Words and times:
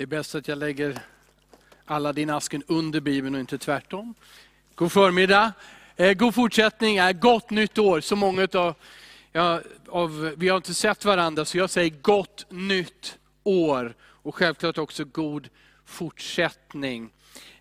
Det 0.00 0.04
är 0.04 0.06
bäst 0.06 0.34
att 0.34 0.48
jag 0.48 0.58
lägger 0.58 0.98
alla 1.84 2.12
din 2.12 2.30
asken 2.30 2.62
under 2.66 3.00
Bibeln 3.00 3.34
och 3.34 3.40
inte 3.40 3.58
tvärtom. 3.58 4.14
God 4.74 4.92
förmiddag, 4.92 5.52
eh, 5.96 6.12
god 6.12 6.34
fortsättning, 6.34 6.96
eh, 6.96 7.12
gott 7.12 7.50
nytt 7.50 7.78
år. 7.78 8.00
Så 8.00 8.16
många 8.16 8.48
av, 8.54 8.74
ja, 9.32 9.60
av, 9.88 10.34
vi 10.36 10.48
har 10.48 10.56
inte 10.56 10.74
sett 10.74 11.04
varandra, 11.04 11.44
så 11.44 11.58
jag 11.58 11.70
säger 11.70 11.90
gott 11.90 12.46
nytt 12.48 13.18
år. 13.42 13.94
Och 14.00 14.34
självklart 14.34 14.78
också 14.78 15.04
god 15.04 15.48
fortsättning. 15.84 17.10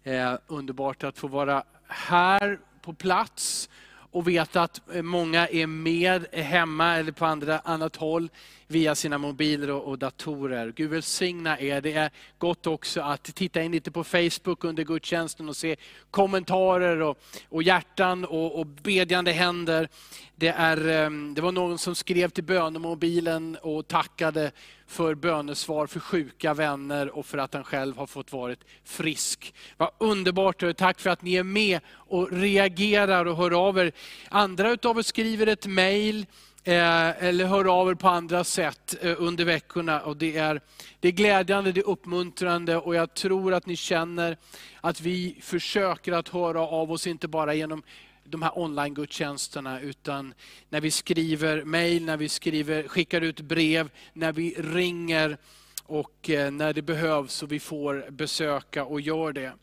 Eh, 0.03 0.33
underbart 0.47 1.03
att 1.03 1.17
få 1.17 1.27
vara 1.27 1.63
här 1.87 2.59
på 2.81 2.93
plats 2.93 3.69
och 4.11 4.27
veta 4.27 4.61
att 4.61 4.81
eh, 4.93 5.01
många 5.01 5.47
är 5.47 5.67
med 5.67 6.25
hemma 6.31 6.95
eller 6.95 7.11
på 7.11 7.25
andra, 7.25 7.59
annat 7.59 7.95
håll 7.95 8.29
via 8.71 8.95
sina 8.95 9.17
mobiler 9.17 9.69
och, 9.69 9.83
och 9.83 9.99
datorer. 9.99 10.73
Gud 10.75 10.89
välsigna 10.89 11.59
er. 11.59 11.81
Det 11.81 11.93
är 11.93 12.09
gott 12.37 12.67
också 12.67 13.01
att 13.01 13.23
titta 13.23 13.61
in 13.61 13.71
lite 13.71 13.91
på 13.91 14.03
Facebook 14.03 14.63
under 14.63 14.83
gudstjänsten 14.83 15.49
och 15.49 15.55
se 15.55 15.75
kommentarer 16.11 17.01
och, 17.01 17.17
och 17.49 17.63
hjärtan 17.63 18.25
och, 18.25 18.59
och 18.59 18.65
bedjande 18.65 19.31
händer. 19.31 19.89
Det, 20.35 20.47
är, 20.47 20.87
ehm, 20.87 21.33
det 21.33 21.41
var 21.41 21.51
någon 21.51 21.77
som 21.77 21.95
skrev 21.95 22.29
till 22.29 22.43
bönemobilen 22.43 23.57
och 23.61 23.87
tackade 23.87 24.51
för 24.87 25.15
bönesvar 25.15 25.87
för 25.87 25.99
sjuka 25.99 26.53
vänner 26.53 27.17
och 27.17 27.25
för 27.25 27.37
att 27.37 27.53
han 27.53 27.63
själv 27.63 27.97
har 27.97 28.07
fått 28.07 28.31
varit 28.31 28.59
frisk. 28.83 29.53
Vad 29.77 29.89
underbart, 29.97 30.63
och 30.63 30.77
tack 30.77 30.99
för 30.99 31.09
att 31.09 31.21
ni 31.21 31.35
är 31.35 31.43
med 31.43 31.79
och 31.89 32.31
reagerar 32.31 33.25
och 33.25 33.37
hör 33.37 33.67
av 33.67 33.77
er. 33.77 33.91
Andra 34.29 34.71
utav 34.71 34.97
er 34.97 35.01
skriver 35.01 35.47
ett 35.47 35.65
mail, 35.65 36.25
Eh, 36.63 37.23
eller 37.23 37.45
hör 37.45 37.81
av 37.81 37.89
er 37.89 37.93
på 37.93 38.07
andra 38.07 38.43
sätt 38.43 38.95
eh, 39.01 39.15
under 39.17 39.45
veckorna. 39.45 40.01
Och 40.01 40.17
det, 40.17 40.37
är, 40.37 40.61
det 40.99 41.07
är 41.07 41.11
glädjande, 41.11 41.71
det 41.71 41.79
är 41.79 41.87
uppmuntrande 41.89 42.77
och 42.77 42.95
jag 42.95 43.13
tror 43.13 43.53
att 43.53 43.65
ni 43.65 43.75
känner 43.75 44.37
att 44.81 45.01
vi 45.01 45.39
försöker 45.41 46.11
att 46.11 46.29
höra 46.29 46.61
av 46.61 46.91
oss, 46.91 47.07
inte 47.07 47.27
bara 47.27 47.53
genom 47.53 47.83
de 48.23 48.41
här 48.41 48.59
online-gudstjänsterna, 48.59 49.81
utan 49.81 50.33
när 50.69 50.81
vi 50.81 50.91
skriver 50.91 51.63
mejl, 51.63 52.05
när 52.05 52.17
vi 52.17 52.29
skriver, 52.29 52.87
skickar 52.87 53.21
ut 53.21 53.41
brev, 53.41 53.89
när 54.13 54.31
vi 54.31 54.53
ringer 54.57 55.37
och 55.83 56.29
eh, 56.29 56.51
när 56.51 56.73
det 56.73 56.81
behövs 56.81 57.43
och 57.43 57.51
vi 57.51 57.59
får 57.59 58.11
besöka 58.11 58.85
och 58.85 59.01
gör 59.01 59.33
det. 59.33 59.53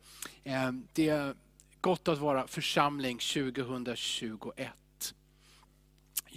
Det 0.93 1.09
är 1.09 1.34
gott 1.81 2.09
att 2.09 2.19
vara 2.19 2.47
församling 2.47 3.19
2021. 3.19 4.69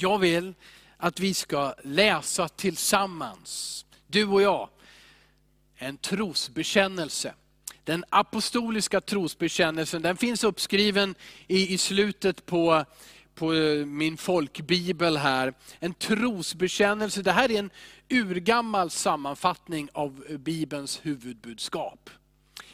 Jag 0.01 0.19
vill 0.19 0.53
att 0.97 1.19
vi 1.19 1.33
ska 1.33 1.73
läsa 1.83 2.49
tillsammans, 2.49 3.85
du 4.07 4.25
och 4.25 4.41
jag, 4.41 4.69
en 5.75 5.97
trosbekännelse. 5.97 7.33
Den 7.83 8.05
apostoliska 8.09 9.01
trosbekännelsen, 9.01 10.01
den 10.01 10.17
finns 10.17 10.43
uppskriven 10.43 11.15
i, 11.47 11.73
i 11.73 11.77
slutet 11.77 12.45
på, 12.45 12.85
på 13.35 13.51
min 13.85 14.17
folkbibel 14.17 15.17
här. 15.17 15.53
En 15.79 15.93
trosbekännelse, 15.93 17.21
det 17.21 17.31
här 17.31 17.51
är 17.51 17.59
en 17.59 17.71
urgammal 18.09 18.89
sammanfattning 18.89 19.89
av 19.93 20.23
Bibelns 20.29 20.99
huvudbudskap. 21.03 22.09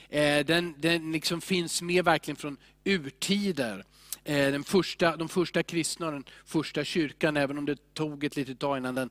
Eh, 0.09 0.45
den, 0.45 0.75
den 0.77 1.11
liksom 1.11 1.41
finns 1.41 1.81
med 1.81 2.05
verkligen 2.05 2.35
från 2.35 2.57
urtider. 2.83 3.85
Eh, 4.27 4.51
den 4.51 4.63
första, 4.63 5.17
de 5.17 5.29
första 5.29 5.63
kristna 5.63 6.05
och 6.05 6.11
den 6.11 6.25
första 6.45 6.83
kyrkan, 6.83 7.37
även 7.37 7.57
om 7.57 7.65
det 7.65 7.93
tog 7.93 8.23
ett 8.23 8.35
litet 8.35 8.59
tag 8.59 8.77
innan 8.77 8.95
den 8.95 9.09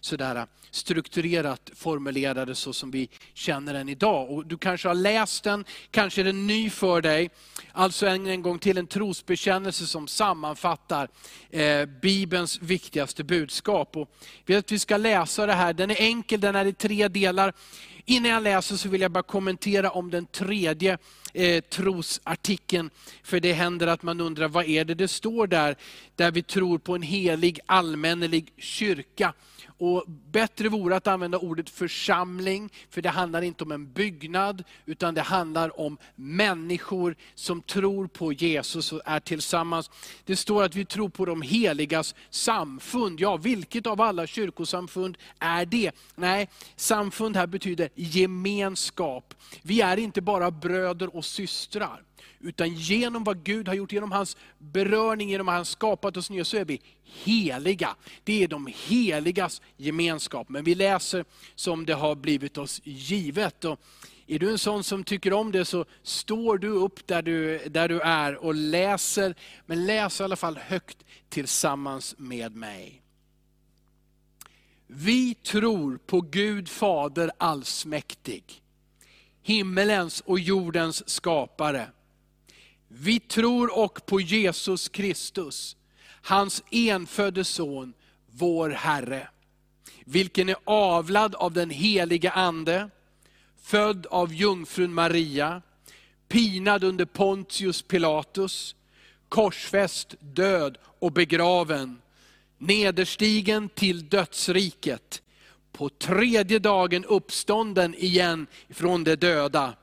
sådär 0.00 0.46
strukturerat 0.70 1.70
formulerades 1.74 2.58
så 2.58 2.72
som 2.72 2.90
vi 2.90 3.08
känner 3.34 3.74
den 3.74 3.88
idag. 3.88 4.30
Och 4.30 4.46
du 4.46 4.58
kanske 4.58 4.88
har 4.88 4.94
läst 4.94 5.44
den, 5.44 5.64
kanske 5.90 6.20
är 6.20 6.24
den 6.24 6.46
ny 6.46 6.70
för 6.70 7.00
dig. 7.00 7.30
Alltså 7.72 8.06
en, 8.06 8.26
en 8.26 8.42
gång 8.42 8.58
till 8.58 8.78
en 8.78 8.86
trosbekännelse 8.86 9.86
som 9.86 10.08
sammanfattar 10.08 11.08
eh, 11.50 11.86
Bibelns 11.86 12.62
viktigaste 12.62 13.24
budskap. 13.24 13.96
Och 13.96 14.10
vi 14.46 14.54
vet 14.54 14.64
att 14.64 14.72
vi 14.72 14.78
ska 14.78 14.96
läsa 14.96 15.46
det 15.46 15.54
här, 15.54 15.72
den 15.72 15.90
är 15.90 16.00
enkel, 16.00 16.40
den 16.40 16.56
är 16.56 16.64
i 16.64 16.72
tre 16.72 17.08
delar. 17.08 17.54
Innan 18.10 18.30
jag 18.30 18.42
läser 18.42 18.76
så 18.76 18.88
vill 18.88 19.00
jag 19.00 19.10
bara 19.10 19.22
kommentera 19.22 19.90
om 19.90 20.10
den 20.10 20.26
tredje 20.26 20.98
eh, 21.32 21.60
trosartikeln. 21.60 22.90
För 23.22 23.40
det 23.40 23.52
händer 23.52 23.86
att 23.86 24.02
man 24.02 24.20
undrar, 24.20 24.48
vad 24.48 24.64
är 24.64 24.84
det 24.84 24.94
det 24.94 25.08
står 25.08 25.46
där? 25.46 25.76
Där 26.16 26.30
vi 26.30 26.42
tror 26.42 26.78
på 26.78 26.94
en 26.94 27.02
helig 27.02 27.60
allmännelig 27.66 28.52
kyrka. 28.56 29.34
Och 29.78 30.04
bättre 30.06 30.68
vore 30.68 30.96
att 30.96 31.06
använda 31.06 31.38
ordet 31.38 31.70
församling, 31.70 32.72
för 32.90 33.02
det 33.02 33.08
handlar 33.08 33.42
inte 33.42 33.64
om 33.64 33.72
en 33.72 33.92
byggnad, 33.92 34.64
utan 34.86 35.14
det 35.14 35.22
handlar 35.22 35.80
om 35.80 35.98
människor 36.14 37.16
som 37.34 37.62
tror 37.62 38.06
på 38.06 38.32
Jesus 38.32 38.92
och 38.92 39.00
är 39.04 39.20
tillsammans. 39.20 39.90
Det 40.24 40.36
står 40.36 40.62
att 40.62 40.74
vi 40.74 40.84
tror 40.84 41.08
på 41.08 41.24
de 41.24 41.42
heligas 41.42 42.14
samfund. 42.30 43.20
Ja, 43.20 43.36
vilket 43.36 43.86
av 43.86 44.00
alla 44.00 44.26
kyrkosamfund 44.26 45.18
är 45.38 45.66
det? 45.66 45.90
Nej, 46.14 46.48
samfund 46.76 47.36
här 47.36 47.46
betyder 47.46 47.88
gemenskap. 47.94 49.34
Vi 49.62 49.80
är 49.80 49.96
inte 49.96 50.20
bara 50.20 50.50
bröder 50.50 51.16
och 51.16 51.24
systrar. 51.24 52.07
Utan 52.40 52.74
genom 52.74 53.24
vad 53.24 53.44
Gud 53.44 53.68
har 53.68 53.74
gjort, 53.74 53.92
genom 53.92 54.12
hans 54.12 54.36
beröring, 54.58 55.30
genom 55.30 55.48
att 55.48 55.54
han 55.54 55.64
skapat 55.64 56.16
oss 56.16 56.30
nya, 56.30 56.44
så 56.44 56.56
är 56.56 56.64
vi 56.64 56.80
heliga. 57.04 57.96
Det 58.24 58.42
är 58.42 58.48
de 58.48 58.68
heligas 58.88 59.62
gemenskap. 59.76 60.48
Men 60.48 60.64
vi 60.64 60.74
läser 60.74 61.24
som 61.54 61.86
det 61.86 61.94
har 61.94 62.14
blivit 62.14 62.58
oss 62.58 62.80
givet. 62.84 63.64
Och 63.64 63.80
är 64.26 64.38
du 64.38 64.50
en 64.50 64.58
sån 64.58 64.84
som 64.84 65.04
tycker 65.04 65.32
om 65.32 65.52
det 65.52 65.64
så 65.64 65.84
står 66.02 66.58
du 66.58 66.68
upp 66.68 67.06
där 67.06 67.22
du, 67.22 67.58
där 67.58 67.88
du 67.88 68.00
är 68.00 68.36
och 68.36 68.54
läser, 68.54 69.34
men 69.66 69.86
läs 69.86 70.20
i 70.20 70.24
alla 70.24 70.36
fall 70.36 70.56
högt 70.56 71.04
tillsammans 71.28 72.14
med 72.18 72.56
mig. 72.56 73.02
Vi 74.86 75.34
tror 75.34 75.98
på 76.06 76.20
Gud 76.20 76.68
Fader 76.68 77.30
allsmäktig, 77.38 78.62
himmelens 79.42 80.20
och 80.20 80.38
jordens 80.38 81.08
skapare 81.08 81.86
vi 82.88 83.20
tror 83.20 83.78
och 83.78 84.06
på 84.06 84.20
Jesus 84.20 84.88
Kristus, 84.88 85.76
hans 86.22 86.62
enfödde 86.70 87.44
son, 87.44 87.92
vår 88.32 88.70
Herre. 88.70 89.28
Vilken 90.04 90.48
är 90.48 90.56
avlad 90.64 91.34
av 91.34 91.52
den 91.52 91.70
heliga 91.70 92.30
Ande, 92.30 92.90
född 93.62 94.06
av 94.06 94.34
jungfrun 94.34 94.94
Maria, 94.94 95.62
pinad 96.28 96.84
under 96.84 97.04
Pontius 97.04 97.82
Pilatus, 97.82 98.74
korsfäst, 99.28 100.14
död 100.20 100.78
och 100.98 101.12
begraven, 101.12 102.00
nederstigen 102.58 103.68
till 103.68 104.08
dödsriket, 104.08 105.22
på 105.72 105.88
tredje 105.88 106.58
dagen 106.58 107.04
uppstånden 107.04 107.94
igen 107.94 108.46
från 108.70 109.04
de 109.04 109.16
döda, 109.16 109.74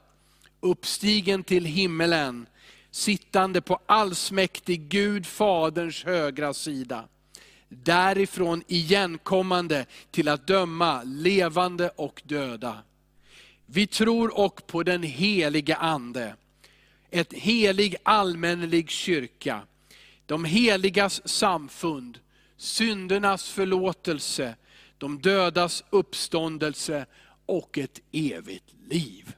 uppstigen 0.59 1.43
till 1.43 1.65
himmelen, 1.65 2.47
sittande 2.95 3.61
på 3.61 3.79
allsmäktig 3.85 4.89
Gud 4.89 5.25
Faderns 5.25 6.03
högra 6.03 6.53
sida. 6.53 7.07
Därifrån 7.69 8.63
igenkommande 8.67 9.85
till 10.11 10.27
att 10.27 10.47
döma 10.47 11.03
levande 11.03 11.89
och 11.89 12.21
döda. 12.25 12.77
Vi 13.65 13.87
tror 13.87 14.39
och 14.39 14.67
på 14.67 14.83
den 14.83 15.03
helige 15.03 15.75
Ande, 15.75 16.35
ett 17.11 17.33
helig 17.33 17.95
allmännelig 18.03 18.89
kyrka, 18.89 19.61
de 20.25 20.45
heligas 20.45 21.27
samfund, 21.27 22.19
syndernas 22.57 23.49
förlåtelse, 23.49 24.55
de 24.97 25.21
dödas 25.21 25.83
uppståndelse 25.89 27.05
och 27.45 27.77
ett 27.77 27.99
evigt 28.11 28.73
liv. 28.89 29.35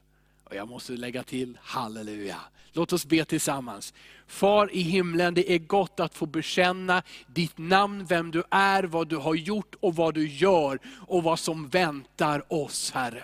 Och 0.49 0.55
jag 0.55 0.67
måste 0.67 0.93
lägga 0.93 1.23
till 1.23 1.57
halleluja. 1.61 2.37
Låt 2.71 2.93
oss 2.93 3.05
be 3.05 3.25
tillsammans. 3.25 3.93
Far 4.27 4.73
i 4.73 4.81
himlen, 4.81 5.33
det 5.33 5.53
är 5.53 5.57
gott 5.57 5.99
att 5.99 6.15
få 6.15 6.25
bekänna 6.25 7.03
ditt 7.27 7.57
namn, 7.57 8.05
vem 8.05 8.31
du 8.31 8.43
är, 8.51 8.83
vad 8.83 9.07
du 9.07 9.15
har 9.15 9.35
gjort 9.35 9.75
och 9.79 9.95
vad 9.95 10.13
du 10.13 10.27
gör 10.27 10.79
och 11.07 11.23
vad 11.23 11.39
som 11.39 11.67
väntar 11.67 12.53
oss 12.53 12.91
Herre. 12.91 13.23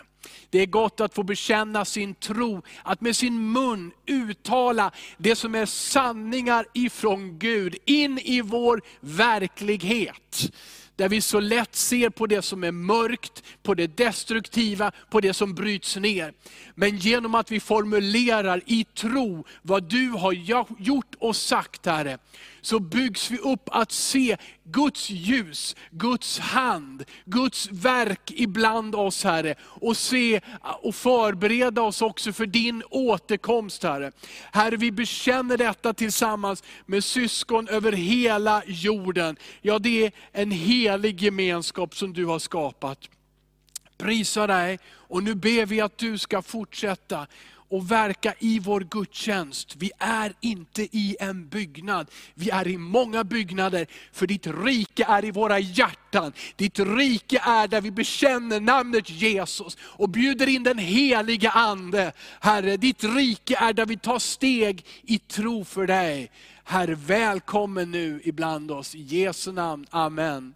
Det 0.49 0.59
är 0.59 0.65
gott 0.65 1.01
att 1.01 1.13
få 1.13 1.23
bekänna 1.23 1.85
sin 1.85 2.15
tro, 2.15 2.61
att 2.83 3.01
med 3.01 3.15
sin 3.15 3.51
mun 3.51 3.91
uttala 4.05 4.91
det 5.17 5.35
som 5.35 5.55
är 5.55 5.65
sanningar 5.65 6.65
ifrån 6.73 7.39
Gud, 7.39 7.75
in 7.85 8.19
i 8.19 8.41
vår 8.41 8.81
verklighet. 8.99 10.51
Där 10.95 11.09
vi 11.09 11.21
så 11.21 11.39
lätt 11.39 11.75
ser 11.75 12.09
på 12.09 12.27
det 12.27 12.41
som 12.41 12.63
är 12.63 12.71
mörkt, 12.71 13.43
på 13.63 13.73
det 13.73 13.97
destruktiva, 13.97 14.91
på 15.09 15.21
det 15.21 15.33
som 15.33 15.53
bryts 15.53 15.95
ner. 15.95 16.33
Men 16.75 16.97
genom 16.97 17.35
att 17.35 17.51
vi 17.51 17.59
formulerar 17.59 18.61
i 18.65 18.83
tro 18.83 19.45
vad 19.61 19.83
du 19.83 20.09
har 20.09 20.31
gjort 20.79 21.15
och 21.19 21.35
sagt 21.35 21.85
Herre, 21.85 22.17
så 22.63 22.79
byggs 22.79 23.31
vi 23.31 23.37
upp 23.37 23.69
att 23.71 23.91
se 23.91 24.37
Guds 24.63 25.09
ljus, 25.09 25.75
Guds 25.91 26.39
hand, 26.39 27.03
Guds 27.25 27.69
verk 27.71 28.31
ibland 28.35 28.95
oss 28.95 29.23
Herre. 29.23 29.55
Och 29.61 29.97
se 29.97 30.41
och 30.81 30.95
förbereda 30.95 31.81
oss 31.81 32.01
också 32.01 32.33
för 32.33 32.45
din 32.45 32.83
återkomst 32.89 33.83
Herre. 33.83 34.11
Herre 34.51 34.77
vi 34.77 34.91
bekänner 34.91 35.57
detta 35.57 35.93
tillsammans 35.93 36.63
med 36.85 37.03
syskon 37.03 37.67
över 37.67 37.91
hela 37.91 38.63
jorden. 38.65 39.35
Ja 39.61 39.79
det 39.79 40.05
är 40.05 40.11
en 40.31 40.51
helig 40.51 41.21
gemenskap 41.21 41.95
som 41.95 42.13
du 42.13 42.25
har 42.25 42.39
skapat. 42.39 43.09
Prisa 43.97 44.47
dig 44.47 44.79
och 45.13 45.23
nu 45.23 45.35
ber 45.35 45.65
vi 45.65 45.81
att 45.81 45.97
du 45.97 46.17
ska 46.17 46.41
fortsätta 46.41 47.27
och 47.69 47.91
verka 47.91 48.33
i 48.39 48.59
vår 48.59 48.81
gudstjänst. 48.81 49.75
Vi 49.75 49.91
är 49.99 50.33
inte 50.41 50.81
i 50.81 51.15
en 51.19 51.47
byggnad, 51.47 52.07
vi 52.33 52.49
är 52.49 52.67
i 52.67 52.77
många 52.77 53.23
byggnader. 53.23 53.87
För 54.11 54.27
ditt 54.27 54.47
rike 54.47 55.05
är 55.07 55.25
i 55.25 55.31
våra 55.31 55.59
hjärtan. 55.59 56.33
Ditt 56.55 56.79
rike 56.79 57.41
är 57.45 57.67
där 57.67 57.81
vi 57.81 57.91
bekänner 57.91 58.59
namnet 58.59 59.09
Jesus 59.09 59.77
och 59.81 60.09
bjuder 60.09 60.47
in 60.47 60.63
den 60.63 60.77
heliga 60.77 61.51
Ande. 61.51 62.11
Herre, 62.39 62.77
ditt 62.77 63.03
rike 63.03 63.57
är 63.57 63.73
där 63.73 63.85
vi 63.85 63.97
tar 63.97 64.19
steg 64.19 64.85
i 65.03 65.19
tro 65.19 65.65
för 65.65 65.87
dig. 65.87 66.31
Herre, 66.63 66.95
välkommen 66.95 67.91
nu 67.91 68.21
ibland 68.23 68.71
oss. 68.71 68.95
I 68.95 69.01
Jesu 69.01 69.51
namn, 69.51 69.85
Amen. 69.89 70.53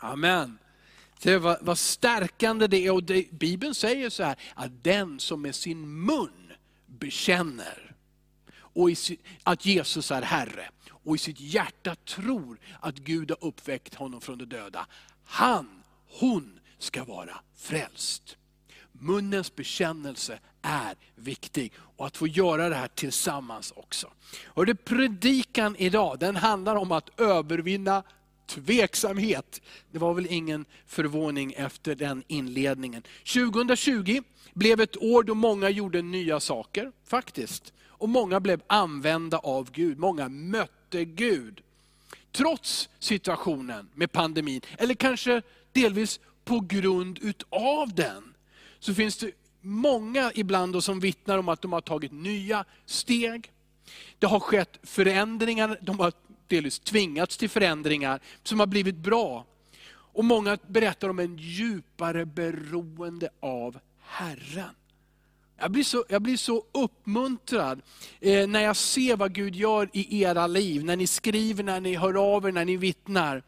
Amen. 0.00 0.58
Det 1.24 1.38
vad, 1.38 1.56
vad 1.60 1.78
stärkande 1.78 2.66
det 2.66 2.86
är. 2.86 2.90
Och 2.92 3.04
det, 3.04 3.30
Bibeln 3.30 3.74
säger 3.74 4.10
så 4.10 4.22
här, 4.22 4.36
att 4.54 4.84
den 4.84 5.20
som 5.20 5.42
med 5.42 5.54
sin 5.54 6.04
mun 6.04 6.52
bekänner 6.86 7.94
och 8.56 8.90
i, 8.90 8.96
att 9.42 9.66
Jesus 9.66 10.10
är 10.10 10.22
Herre, 10.22 10.68
och 10.90 11.14
i 11.14 11.18
sitt 11.18 11.40
hjärta 11.40 11.94
tror 11.94 12.58
att 12.80 12.94
Gud 12.94 13.30
har 13.30 13.48
uppväckt 13.48 13.94
honom 13.94 14.20
från 14.20 14.38
de 14.38 14.44
döda, 14.44 14.86
han, 15.24 15.82
hon 16.20 16.60
ska 16.78 17.04
vara 17.04 17.36
frälst. 17.56 18.36
Munnens 18.92 19.56
bekännelse 19.56 20.38
är 20.62 20.94
viktig 21.14 21.72
och 21.78 22.06
att 22.06 22.16
få 22.16 22.26
göra 22.26 22.68
det 22.68 22.76
här 22.76 22.88
tillsammans 22.88 23.72
också. 23.76 24.10
Och 24.44 24.66
det 24.66 24.74
predikan 24.74 25.76
idag, 25.76 26.18
den 26.18 26.36
handlar 26.36 26.76
om 26.76 26.92
att 26.92 27.20
övervinna 27.20 28.02
tveksamhet. 28.46 29.60
Det 29.90 29.98
var 29.98 30.14
väl 30.14 30.26
ingen 30.30 30.64
förvåning 30.86 31.52
efter 31.52 31.94
den 31.94 32.24
inledningen. 32.26 33.02
2020 33.34 34.22
blev 34.54 34.80
ett 34.80 34.96
år 34.96 35.22
då 35.22 35.34
många 35.34 35.70
gjorde 35.70 36.02
nya 36.02 36.40
saker, 36.40 36.92
faktiskt. 37.04 37.72
Och 37.86 38.08
många 38.08 38.40
blev 38.40 38.62
använda 38.66 39.38
av 39.38 39.70
Gud, 39.72 39.98
många 39.98 40.28
mötte 40.28 41.04
Gud. 41.04 41.60
Trots 42.32 42.88
situationen 42.98 43.88
med 43.94 44.12
pandemin, 44.12 44.60
eller 44.78 44.94
kanske 44.94 45.42
delvis 45.72 46.20
på 46.44 46.60
grund 46.60 47.18
utav 47.22 47.94
den, 47.94 48.34
så 48.78 48.94
finns 48.94 49.16
det 49.16 49.30
många 49.60 50.32
ibland 50.34 50.84
som 50.84 51.00
vittnar 51.00 51.38
om 51.38 51.48
att 51.48 51.62
de 51.62 51.72
har 51.72 51.80
tagit 51.80 52.12
nya 52.12 52.64
steg. 52.86 53.52
Det 54.18 54.26
har 54.26 54.40
skett 54.40 54.78
förändringar, 54.82 55.78
de 55.82 55.98
har 55.98 56.12
delvis 56.48 56.78
tvingats 56.78 57.36
till 57.36 57.50
förändringar 57.50 58.20
som 58.42 58.60
har 58.60 58.66
blivit 58.66 58.96
bra. 58.96 59.46
Och 59.86 60.24
Många 60.24 60.58
berättar 60.66 61.08
om 61.08 61.18
en 61.18 61.36
djupare 61.36 62.26
beroende 62.26 63.28
av 63.40 63.78
Herren. 64.00 64.74
Jag 65.58 65.70
blir 65.70 65.84
så, 65.84 66.04
jag 66.08 66.22
blir 66.22 66.36
så 66.36 66.64
uppmuntrad 66.72 67.82
eh, 68.20 68.46
när 68.46 68.60
jag 68.60 68.76
ser 68.76 69.16
vad 69.16 69.32
Gud 69.32 69.56
gör 69.56 69.90
i 69.92 70.22
era 70.22 70.46
liv, 70.46 70.84
när 70.84 70.96
ni 70.96 71.06
skriver, 71.06 71.62
när 71.62 71.80
ni 71.80 71.94
hör 71.94 72.34
av 72.34 72.48
er, 72.48 72.52
när 72.52 72.64
ni 72.64 72.76
vittnar. 72.76 73.42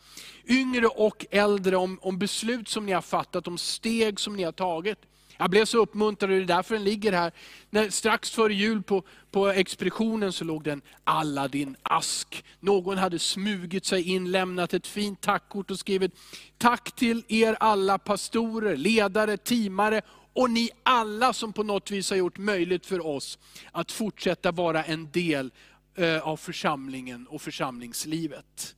Yngre 0.48 0.86
och 0.86 1.26
äldre 1.30 1.76
om, 1.76 1.98
om 2.02 2.18
beslut 2.18 2.68
som 2.68 2.86
ni 2.86 2.92
har 2.92 3.02
fattat, 3.02 3.48
om 3.48 3.58
steg 3.58 4.20
som 4.20 4.36
ni 4.36 4.42
har 4.42 4.52
tagit. 4.52 4.98
Jag 5.38 5.50
blev 5.50 5.64
så 5.64 5.78
uppmuntrad 5.78 6.30
och 6.30 6.36
det 6.36 6.42
är 6.42 6.46
därför 6.46 6.74
den 6.74 6.84
ligger 6.84 7.12
här. 7.12 7.32
När, 7.70 7.90
strax 7.90 8.30
före 8.30 8.54
jul 8.54 8.82
på, 8.82 9.02
på 9.30 9.48
expeditionen 9.48 10.32
så 10.32 10.44
låg 10.44 10.64
den 10.64 10.82
Aladdin 11.04 11.76
ask. 11.82 12.44
Någon 12.60 12.98
hade 12.98 13.18
smugit 13.18 13.86
sig 13.86 14.02
in, 14.02 14.30
lämnat 14.30 14.74
ett 14.74 14.86
fint 14.86 15.20
tackkort 15.20 15.70
och 15.70 15.78
skrivit, 15.78 16.12
tack 16.58 16.96
till 16.96 17.24
er 17.28 17.56
alla 17.60 17.98
pastorer, 17.98 18.76
ledare, 18.76 19.36
teamare 19.36 20.02
och 20.32 20.50
ni 20.50 20.70
alla 20.82 21.32
som 21.32 21.52
på 21.52 21.62
något 21.62 21.90
vis 21.90 22.10
har 22.10 22.16
gjort 22.16 22.38
möjligt 22.38 22.86
för 22.86 23.06
oss 23.06 23.38
att 23.72 23.92
fortsätta 23.92 24.52
vara 24.52 24.84
en 24.84 25.10
del 25.10 25.52
eh, 25.94 26.28
av 26.28 26.36
församlingen 26.36 27.26
och 27.26 27.42
församlingslivet. 27.42 28.76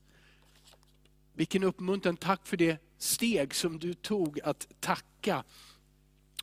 Vilken 1.35 1.63
uppmuntran, 1.63 2.17
tack 2.17 2.47
för 2.47 2.57
det 2.57 2.79
steg 2.99 3.55
som 3.55 3.79
du 3.79 3.95
tog 3.95 4.41
att 4.41 4.67
tacka 4.81 5.45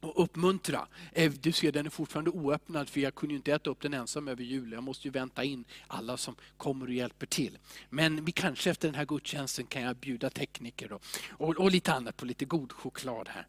och 0.05 0.23
uppmuntra. 0.23 0.87
Eh, 1.11 1.31
du 1.31 1.51
ser, 1.51 1.71
den 1.71 1.85
är 1.85 1.89
fortfarande 1.89 2.31
oöppnad 2.31 2.89
för 2.89 3.01
jag 3.01 3.15
kunde 3.15 3.35
inte 3.35 3.53
äta 3.53 3.69
upp 3.69 3.81
den 3.81 3.93
ensam 3.93 4.27
över 4.27 4.43
jul. 4.43 4.71
Jag 4.71 4.83
måste 4.83 5.07
ju 5.07 5.11
vänta 5.11 5.43
in 5.43 5.65
alla 5.87 6.17
som 6.17 6.35
kommer 6.57 6.85
och 6.85 6.93
hjälper 6.93 7.25
till. 7.25 7.57
Men 7.89 8.25
vi 8.25 8.31
kanske 8.31 8.69
efter 8.69 8.87
den 8.87 8.95
här 8.95 9.05
gudstjänsten 9.05 9.65
kan 9.65 9.81
jag 9.81 9.95
bjuda 9.95 10.29
tekniker 10.29 10.93
och, 10.93 11.01
och, 11.29 11.55
och 11.57 11.71
lite 11.71 11.93
annat 11.93 12.17
på 12.17 12.25
lite 12.25 12.45
god 12.45 12.71
choklad 12.71 13.29
här. 13.29 13.47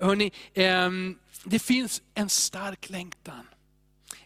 Hörrni, 0.00 0.32
eh, 0.54 0.90
det 1.44 1.58
finns 1.58 2.02
en 2.14 2.28
stark 2.28 2.90
längtan 2.90 3.46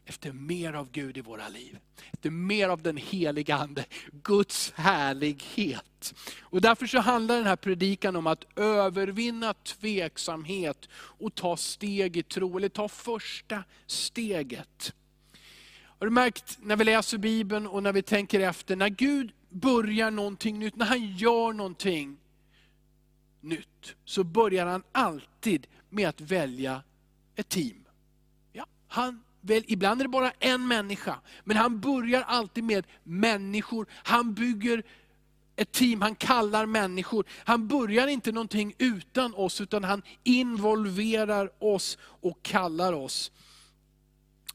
efter 0.04 0.32
mer 0.32 0.72
av 0.72 0.90
Gud 0.90 1.16
i 1.16 1.20
våra 1.20 1.48
liv. 1.48 1.78
Efter 2.12 2.30
mer 2.30 2.68
av 2.68 2.82
den 2.82 2.96
heliga 2.96 3.56
Ande, 3.56 3.84
Guds 4.22 4.72
härlighet. 4.76 6.14
Och 6.40 6.60
därför 6.60 6.86
så 6.86 6.98
handlar 6.98 7.36
den 7.36 7.46
här 7.46 7.56
predikan 7.56 8.16
om 8.16 8.26
att 8.26 8.58
övervinna 8.58 9.54
tveksamhet 9.54 10.88
och 10.94 11.34
ta 11.34 11.56
steg 11.56 12.16
i 12.16 12.22
tro, 12.22 12.56
eller 12.56 12.68
ta 12.68 12.88
första 12.88 13.64
steget. 13.86 14.94
Har 15.82 16.06
du 16.06 16.10
märkt 16.10 16.58
när 16.62 16.76
vi 16.76 16.84
läser 16.84 17.18
Bibeln 17.18 17.66
och 17.66 17.82
när 17.82 17.92
vi 17.92 18.02
tänker 18.02 18.40
efter, 18.40 18.76
när 18.76 18.88
Gud 18.88 19.32
börjar 19.48 20.10
någonting 20.10 20.58
nytt, 20.58 20.76
när 20.76 20.86
han 20.86 21.16
gör 21.16 21.52
någonting 21.52 22.16
nytt, 23.40 23.94
så 24.04 24.24
börjar 24.24 24.66
han 24.66 24.82
alltid 24.92 25.66
med 25.90 26.08
att 26.08 26.20
välja 26.20 26.82
ett 27.36 27.48
team. 27.48 27.84
Ja, 28.52 28.66
han 28.88 29.22
väl, 29.42 29.64
ibland 29.66 30.00
är 30.00 30.04
det 30.04 30.08
bara 30.08 30.32
en 30.38 30.68
människa, 30.68 31.20
men 31.44 31.56
han 31.56 31.80
börjar 31.80 32.22
alltid 32.22 32.64
med 32.64 32.86
människor. 33.04 33.86
Han 33.92 34.34
bygger 34.34 34.82
ett 35.56 35.72
team, 35.72 36.02
han 36.02 36.14
kallar 36.14 36.66
människor. 36.66 37.24
Han 37.44 37.68
börjar 37.68 38.06
inte 38.06 38.32
någonting 38.32 38.74
utan 38.78 39.34
oss, 39.34 39.60
utan 39.60 39.84
han 39.84 40.02
involverar 40.22 41.50
oss 41.58 41.98
och 42.02 42.42
kallar 42.42 42.92
oss. 42.92 43.30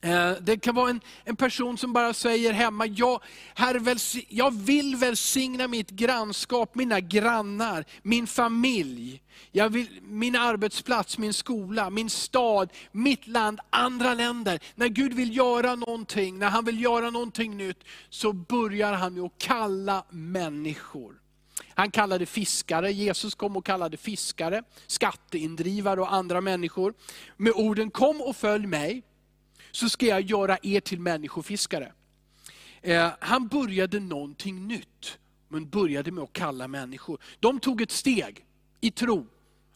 Eh, 0.01 0.31
det 0.41 0.57
kan 0.57 0.75
vara 0.75 0.89
en, 0.89 1.01
en 1.23 1.35
person 1.35 1.77
som 1.77 1.93
bara 1.93 2.13
säger 2.13 2.53
hemma, 2.53 2.85
jag, 2.85 3.23
herre, 3.55 3.95
jag 4.29 4.53
vill 4.53 4.95
välsigna 4.95 5.67
mitt 5.67 5.89
grannskap, 5.89 6.75
mina 6.75 6.99
grannar, 6.99 7.85
min 8.01 8.27
familj. 8.27 9.21
Jag 9.51 9.69
vill, 9.69 9.99
min 10.01 10.35
arbetsplats, 10.35 11.17
min 11.17 11.33
skola, 11.33 11.89
min 11.89 12.09
stad, 12.09 12.69
mitt 12.91 13.27
land, 13.27 13.59
andra 13.69 14.13
länder. 14.13 14.59
När 14.75 14.87
Gud 14.87 15.13
vill 15.13 15.37
göra 15.37 15.75
någonting, 15.75 16.39
när 16.39 16.49
han 16.49 16.65
vill 16.65 16.81
göra 16.81 17.09
någonting 17.09 17.57
nytt, 17.57 17.83
så 18.09 18.33
börjar 18.33 18.93
han 18.93 19.13
med 19.13 19.23
att 19.23 19.37
kalla 19.37 20.03
människor. 20.09 21.15
Han 21.69 21.91
kallade 21.91 22.25
fiskare, 22.25 22.91
Jesus 22.91 23.35
kom 23.35 23.57
och 23.57 23.65
kallade 23.65 23.97
fiskare, 23.97 24.63
skatteindrivare 24.87 26.01
och 26.01 26.13
andra 26.13 26.41
människor. 26.41 26.93
Med 27.37 27.53
orden, 27.55 27.91
kom 27.91 28.21
och 28.21 28.35
följ 28.35 28.67
mig 28.67 29.03
så 29.77 29.89
ska 29.89 30.05
jag 30.05 30.21
göra 30.21 30.57
er 30.63 30.79
till 30.79 30.99
människofiskare. 30.99 31.91
Eh, 32.81 33.09
han 33.19 33.47
började 33.47 33.99
någonting 33.99 34.67
nytt, 34.67 35.17
men 35.47 35.69
började 35.69 36.11
med 36.11 36.23
att 36.23 36.33
kalla 36.33 36.67
människor. 36.67 37.21
De 37.39 37.59
tog 37.59 37.81
ett 37.81 37.91
steg 37.91 38.45
i 38.81 38.91
tro. 38.91 39.27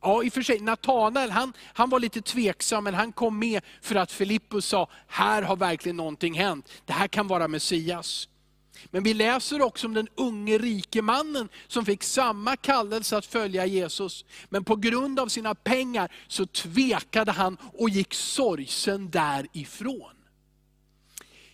Ja, 0.01 0.24
i 0.24 0.29
och 0.29 0.34
för 0.34 0.41
sig, 0.41 0.60
Natanael 0.60 1.31
han, 1.31 1.53
han 1.74 1.89
var 1.89 2.00
lite 2.00 2.22
tveksam, 2.22 2.84
men 2.84 2.93
han 2.93 3.12
kom 3.12 3.39
med 3.39 3.62
för 3.81 3.96
att 3.96 4.12
Filippus 4.12 4.65
sa, 4.65 4.89
här 5.08 5.41
har 5.41 5.55
verkligen 5.55 5.98
någonting 5.98 6.34
hänt. 6.34 6.72
Det 6.86 6.93
här 6.93 7.08
kan 7.08 7.27
vara 7.27 7.48
Messias. 7.48 8.27
Men 8.86 9.04
vi 9.04 9.13
läser 9.13 9.62
också 9.62 9.88
om 9.88 9.94
den 9.94 10.08
unge 10.16 10.58
rike 10.58 11.01
mannen 11.01 11.50
som 11.68 11.86
fick 11.86 12.04
samma 12.04 12.56
kallelse 12.56 13.18
att 13.18 13.25
följa 13.25 13.66
Jesus. 13.66 14.25
Men 14.50 14.63
på 14.63 14.75
grund 14.75 15.20
av 15.20 15.28
sina 15.28 15.56
pengar 15.56 16.12
så 16.28 16.46
tvekade 16.46 17.32
han 17.32 17.58
och 17.74 17.90
gick 17.90 18.13
sorgsen 18.13 19.10
därifrån. 19.10 20.16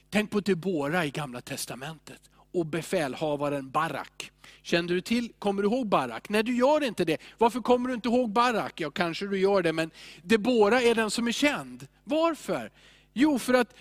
Tänk 0.10 0.32
på 0.32 0.40
Debora 0.40 1.06
i 1.06 1.10
gamla 1.10 1.42
testamentet 1.42 2.22
och 2.54 2.66
befälhavaren 2.66 3.72
Barak. 3.72 4.32
Kände 4.62 4.94
du 4.94 5.02
till, 5.02 5.34
kommer 5.40 5.62
du 5.62 5.68
ihåg 5.68 5.88
Barak? 5.88 6.30
Nej 6.30 6.44
du 6.44 6.56
gör 6.58 6.84
inte 6.84 7.06
det. 7.06 7.22
Varför 7.38 7.60
kommer 7.62 7.90
du 7.90 7.96
inte 7.96 8.08
ihåg 8.08 8.30
Barak? 8.32 8.80
Ja 8.80 8.92
kanske 8.92 9.28
du 9.28 9.40
gör 9.40 9.62
det, 9.62 9.74
men 9.74 9.92
Debora 10.24 10.82
är 10.82 10.96
den 10.96 11.12
som 11.12 11.28
är 11.28 11.32
känd. 11.32 11.88
Varför? 12.04 12.72
Jo 13.14 13.40
för 13.40 13.54
att 13.54 13.76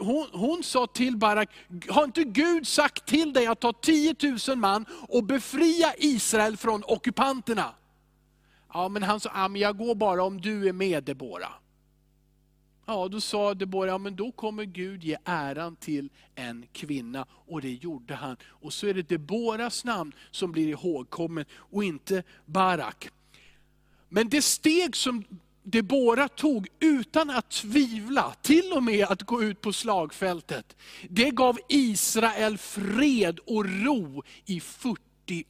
hon, 0.00 0.26
hon 0.32 0.62
sa 0.62 0.86
till 0.86 1.16
Barak, 1.16 1.50
har 1.88 2.04
inte 2.04 2.24
Gud 2.24 2.66
sagt 2.66 3.06
till 3.06 3.32
dig 3.32 3.46
att 3.46 3.60
ta 3.60 3.72
10 3.72 4.14
000 4.48 4.58
man 4.58 4.86
och 5.08 5.24
befria 5.24 5.94
Israel 5.98 6.56
från 6.56 6.82
ockupanterna? 6.86 7.74
Ja, 8.72 8.88
men 8.88 9.02
han 9.02 9.20
sa, 9.20 9.30
ja, 9.34 9.48
men 9.48 9.60
jag 9.60 9.78
går 9.78 9.94
bara 9.94 10.24
om 10.24 10.40
du 10.40 10.68
är 10.68 10.72
med 10.72 11.04
Debora. 11.04 11.48
Ja, 12.86 13.08
då 13.08 13.20
sa 13.20 13.54
Debora, 13.54 13.90
ja, 13.90 13.98
men 13.98 14.16
då 14.16 14.32
kommer 14.32 14.64
Gud 14.64 15.04
ge 15.04 15.16
äran 15.24 15.76
till 15.76 16.08
en 16.34 16.66
kvinna. 16.72 17.26
Och 17.30 17.60
det 17.60 17.72
gjorde 17.72 18.14
han. 18.14 18.36
Och 18.44 18.72
så 18.72 18.86
är 18.86 18.94
det 18.94 19.08
Deboras 19.08 19.84
namn 19.84 20.12
som 20.30 20.52
blir 20.52 20.68
ihågkommen 20.68 21.44
och 21.52 21.84
inte 21.84 22.22
Barak. 22.46 23.08
Men 24.08 24.28
det 24.28 24.42
steg 24.42 24.96
som 24.96 25.24
Debora 25.70 26.28
tog 26.28 26.68
utan 26.80 27.30
att 27.30 27.50
tvivla, 27.50 28.34
till 28.42 28.72
och 28.72 28.82
med 28.82 29.06
att 29.06 29.22
gå 29.22 29.42
ut 29.42 29.60
på 29.60 29.72
slagfältet. 29.72 30.76
Det 31.08 31.30
gav 31.30 31.58
Israel 31.68 32.58
fred 32.58 33.38
och 33.46 33.64
ro 33.64 34.22
i 34.46 34.60
40 34.60 35.00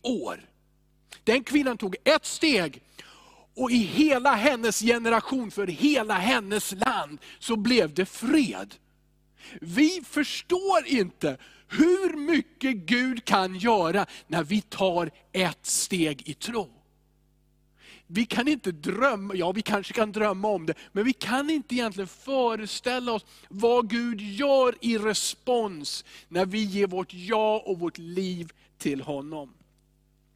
år. 0.02 0.40
Den 1.24 1.44
kvinnan 1.44 1.78
tog 1.78 1.96
ett 2.04 2.26
steg 2.26 2.82
och 3.56 3.70
i 3.70 3.76
hela 3.76 4.34
hennes 4.34 4.80
generation, 4.80 5.50
för 5.50 5.66
hela 5.66 6.14
hennes 6.14 6.72
land, 6.72 7.18
så 7.38 7.56
blev 7.56 7.94
det 7.94 8.06
fred. 8.06 8.74
Vi 9.60 10.02
förstår 10.06 10.86
inte 10.86 11.36
hur 11.68 12.16
mycket 12.16 12.76
Gud 12.76 13.24
kan 13.24 13.54
göra 13.54 14.06
när 14.26 14.44
vi 14.44 14.60
tar 14.60 15.10
ett 15.32 15.66
steg 15.66 16.28
i 16.28 16.34
tro. 16.34 16.79
Vi 18.12 18.26
kan 18.26 18.48
inte 18.48 18.72
drömma, 18.72 19.34
ja 19.34 19.52
vi 19.52 19.62
kanske 19.62 19.92
kan 19.92 20.12
drömma 20.12 20.48
om 20.48 20.66
det, 20.66 20.74
men 20.92 21.04
vi 21.04 21.12
kan 21.12 21.50
inte 21.50 21.74
egentligen 21.74 22.08
föreställa 22.08 23.12
oss 23.12 23.26
vad 23.48 23.90
Gud 23.90 24.20
gör 24.20 24.74
i 24.80 24.98
respons 24.98 26.04
när 26.28 26.46
vi 26.46 26.62
ger 26.62 26.86
vårt 26.86 27.14
ja 27.14 27.62
och 27.66 27.78
vårt 27.78 27.98
liv 27.98 28.52
till 28.78 29.00
honom. 29.00 29.54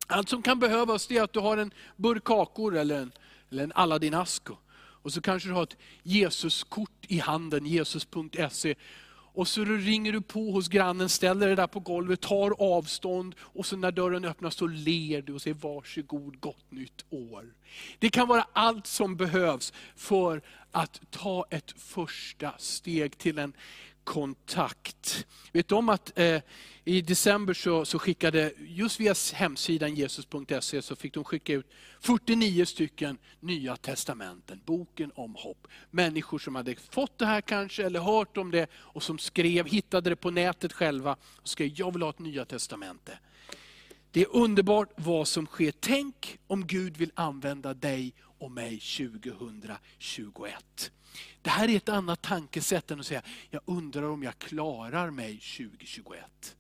Allt 0.07 0.29
som 0.29 0.43
kan 0.43 0.59
behövas 0.59 1.11
är 1.11 1.23
att 1.23 1.33
du 1.33 1.41
har 1.41 1.57
en 1.57 1.73
burk 1.97 2.25
kakor 2.25 2.77
eller 2.77 3.01
en, 3.01 3.13
eller 3.51 3.65
en 3.65 3.73
Aladdin-ask. 3.73 4.51
Och 4.77 5.13
så 5.13 5.21
kanske 5.21 5.49
du 5.49 5.53
har 5.53 5.63
ett 5.63 5.77
Jesuskort 6.03 7.07
i 7.09 7.19
handen, 7.19 7.67
jesus.se. 7.67 8.75
Och 9.35 9.49
så 9.49 9.65
ringer 9.65 10.13
du 10.13 10.21
på 10.21 10.51
hos 10.51 10.69
grannen, 10.69 11.09
ställer 11.09 11.47
dig 11.47 11.57
där 11.57 11.67
på 11.67 11.81
golvet, 11.81 12.21
tar 12.21 12.55
avstånd 12.59 13.35
och 13.39 13.67
så 13.67 13.77
när 13.77 13.93
dörren 13.93 14.25
öppnas 14.25 14.55
så 14.55 14.67
ler 14.67 15.23
du 15.23 15.33
och 15.33 15.43
säger 15.43 15.55
varsågod, 15.55 16.41
gott 16.41 16.71
nytt 16.71 17.05
år. 17.11 17.55
Det 17.99 18.11
kan 18.11 18.29
vara 18.29 18.47
allt 18.53 18.87
som 18.87 19.17
behövs 19.17 19.73
för 19.97 20.43
att 20.73 21.01
ta 21.11 21.47
ett 21.51 21.75
första 21.77 22.55
steg 22.59 23.19
till 23.19 23.39
en 23.39 23.53
kontakt. 24.05 25.27
Vet 25.53 25.69
du 25.69 25.75
om 25.75 25.89
att 25.89 26.19
eh, 26.19 26.41
i 26.85 27.01
december 27.01 27.55
så, 27.55 27.85
så 27.85 27.99
skickade, 27.99 28.53
just 28.59 29.01
via 29.01 29.15
hemsidan 29.35 29.95
jesus.se, 29.95 30.83
så 30.83 30.97
fick 30.97 31.15
de 31.15 31.25
skicka 31.25 31.53
ut 31.53 31.71
49 32.01 32.65
stycken 32.65 33.19
nya 33.41 33.77
testamenten, 33.77 34.61
boken 34.65 35.13
om 35.15 35.35
hopp. 35.35 35.67
Människor 35.91 36.39
som 36.39 36.55
hade 36.55 36.75
fått 36.91 37.19
det 37.19 37.27
här 37.27 37.41
kanske, 37.41 37.85
eller 37.85 38.01
hört 38.01 38.37
om 38.37 38.51
det, 38.51 38.67
och 38.75 39.03
som 39.03 39.19
skrev, 39.19 39.67
hittade 39.67 40.11
det 40.11 40.17
på 40.17 40.31
nätet 40.31 40.73
själva, 40.73 41.17
och 41.23 41.49
skrev, 41.49 41.71
jag 41.75 41.93
vill 41.93 42.03
ha 42.03 42.11
ett 42.11 42.19
nya 42.19 42.45
testamente. 42.45 43.19
Det 44.11 44.21
är 44.21 44.37
underbart 44.37 44.89
vad 44.97 45.29
som 45.29 45.47
sker. 45.47 45.73
Tänk 45.81 46.39
om 46.47 46.67
Gud 46.67 46.97
vill 46.97 47.13
använda 47.15 47.75
dig 47.75 48.15
och 48.39 48.51
mig 48.51 48.81
2021. 48.81 50.93
Det 51.43 51.51
här 51.51 51.69
är 51.69 51.77
ett 51.77 51.89
annat 51.89 52.23
tankesätt 52.23 52.91
än 52.91 53.01
att 53.01 53.07
säga, 53.07 53.23
jag 53.51 53.63
undrar 53.65 54.03
om 54.03 54.23
jag 54.23 54.39
klarar 54.39 55.11
mig 55.11 55.33
2021. 55.39 56.57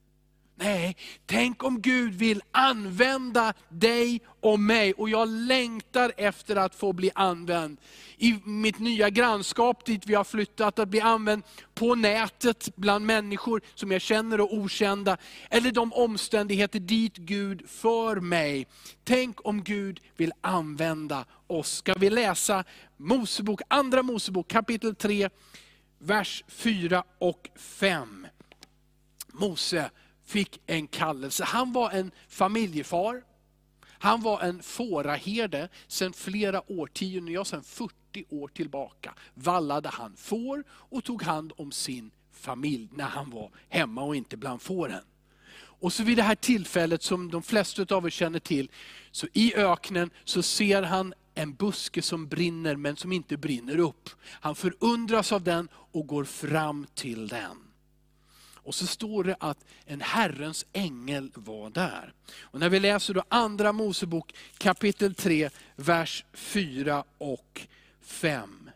Nej, 0.56 0.96
tänk 1.26 1.64
om 1.64 1.80
Gud 1.80 2.14
vill 2.14 2.42
använda 2.52 3.54
dig 3.68 4.20
och 4.40 4.60
mig. 4.60 4.92
Och 4.92 5.08
jag 5.08 5.28
längtar 5.28 6.12
efter 6.16 6.56
att 6.56 6.74
få 6.74 6.92
bli 6.92 7.10
använd. 7.14 7.78
I 8.16 8.40
mitt 8.44 8.78
nya 8.78 9.10
grannskap 9.10 9.84
dit 9.84 10.06
vi 10.06 10.14
har 10.14 10.24
flyttat, 10.24 10.78
att 10.78 10.88
bli 10.88 11.00
använd 11.00 11.42
på 11.74 11.94
nätet 11.94 12.68
bland 12.76 13.06
människor 13.06 13.62
som 13.74 13.92
jag 13.92 14.00
känner 14.00 14.40
och 14.40 14.54
okända. 14.54 15.16
Eller 15.50 15.72
de 15.72 15.92
omständigheter 15.92 16.80
dit 16.80 17.16
Gud 17.16 17.70
för 17.70 18.16
mig. 18.16 18.66
Tänk 19.04 19.46
om 19.46 19.62
Gud 19.62 20.00
vill 20.16 20.32
använda 20.40 21.24
oss. 21.46 21.76
Ska 21.76 21.94
vi 21.94 22.10
läsa 22.10 22.64
Mosebok, 22.96 23.60
andra 23.68 24.02
Mosebok 24.02 24.48
kapitel 24.48 24.94
3, 24.94 25.28
vers 25.98 26.44
4 26.48 27.04
och 27.18 27.50
5. 27.56 28.26
Mose 29.32 29.90
fick 30.24 30.60
en 30.66 30.86
kallelse. 30.86 31.44
Han 31.44 31.72
var 31.72 31.90
en 31.90 32.10
familjefar. 32.28 33.22
Han 33.98 34.20
var 34.20 34.40
en 34.40 34.62
fåraherde 34.62 35.68
sedan 35.86 36.12
flera 36.12 36.72
årtionden, 36.72 37.34
ja 37.34 37.44
sedan 37.44 37.62
40 37.62 37.94
år 38.28 38.48
tillbaka. 38.48 39.14
Vallade 39.34 39.88
han 39.88 40.16
får 40.16 40.64
och 40.70 41.04
tog 41.04 41.22
hand 41.22 41.52
om 41.56 41.72
sin 41.72 42.10
familj 42.32 42.88
när 42.92 43.04
han 43.04 43.30
var 43.30 43.50
hemma 43.68 44.02
och 44.02 44.16
inte 44.16 44.36
bland 44.36 44.62
fåren. 44.62 45.02
Och 45.56 45.92
så 45.92 46.02
vid 46.02 46.16
det 46.16 46.22
här 46.22 46.34
tillfället 46.34 47.02
som 47.02 47.30
de 47.30 47.42
flesta 47.42 47.96
av 47.96 48.06
er 48.06 48.10
känner 48.10 48.38
till, 48.38 48.70
så 49.10 49.26
i 49.32 49.54
öknen 49.54 50.10
så 50.24 50.42
ser 50.42 50.82
han 50.82 51.14
en 51.34 51.54
buske 51.54 52.02
som 52.02 52.28
brinner 52.28 52.76
men 52.76 52.96
som 52.96 53.12
inte 53.12 53.36
brinner 53.36 53.78
upp. 53.78 54.10
Han 54.26 54.54
förundras 54.54 55.32
av 55.32 55.42
den 55.42 55.68
och 55.72 56.06
går 56.06 56.24
fram 56.24 56.86
till 56.94 57.28
den. 57.28 57.63
Och 58.64 58.74
så 58.74 58.86
står 58.86 59.24
det 59.24 59.36
att 59.40 59.64
en 59.86 60.00
Herrens 60.00 60.66
ängel 60.72 61.30
var 61.34 61.70
där. 61.70 62.12
Och 62.40 62.60
när 62.60 62.68
vi 62.68 62.80
läser 62.80 63.14
då 63.14 63.22
andra 63.28 63.72
Mosebok 63.72 64.34
kapitel 64.58 65.14
3, 65.14 65.50
vers 65.76 66.24
4 66.32 67.04
och 67.18 67.66
5. 68.00 68.70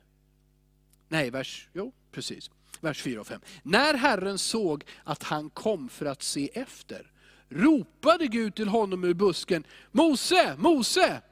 Nej, 1.09 1.31
vers, 1.31 1.69
jo 1.73 1.93
precis, 2.13 2.51
vers 2.81 3.03
4 3.03 3.21
och 3.21 3.27
5. 3.27 3.41
När 3.63 3.95
Herren 3.95 4.39
såg 4.39 4.85
att 5.05 5.23
han 5.23 5.51
kom 5.51 5.89
för 5.89 6.07
att 6.07 6.23
se 6.23 6.51
efter, 6.55 7.11
ropade 7.49 8.27
Gud 8.27 8.55
till 8.55 8.69
honom 8.69 9.05
ur 9.05 9.15
busken, 9.15 9.65
Mose, 9.93 10.55
Mose! 10.59 11.23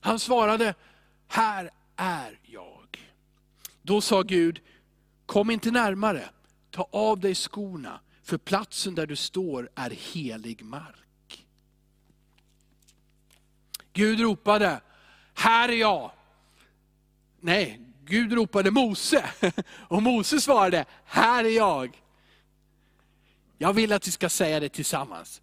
Han 0.00 0.18
svarade, 0.18 0.74
här 1.28 1.70
är 1.96 2.38
jag. 2.42 3.10
Då 3.82 4.00
sa 4.00 4.22
Gud, 4.22 4.60
kom 5.26 5.50
inte 5.50 5.70
närmare 5.70 6.30
ta 6.70 6.88
av 6.92 7.20
dig 7.20 7.34
skorna, 7.34 8.00
för 8.22 8.38
platsen 8.38 8.94
där 8.94 9.06
du 9.06 9.16
står 9.16 9.70
är 9.74 9.90
helig 9.90 10.62
mark. 10.62 11.46
Gud 13.92 14.20
ropade, 14.20 14.80
här 15.34 15.68
är 15.68 15.76
jag. 15.76 16.10
Nej, 17.40 17.80
Gud 18.04 18.32
ropade 18.32 18.70
Mose. 18.70 19.30
Och 19.88 20.02
Mose 20.02 20.40
svarade, 20.40 20.84
här 21.04 21.44
är 21.44 21.56
jag. 21.56 22.02
Jag 23.58 23.72
vill 23.72 23.92
att 23.92 24.06
vi 24.06 24.10
ska 24.10 24.28
säga 24.28 24.60
det 24.60 24.68
tillsammans. 24.68 25.42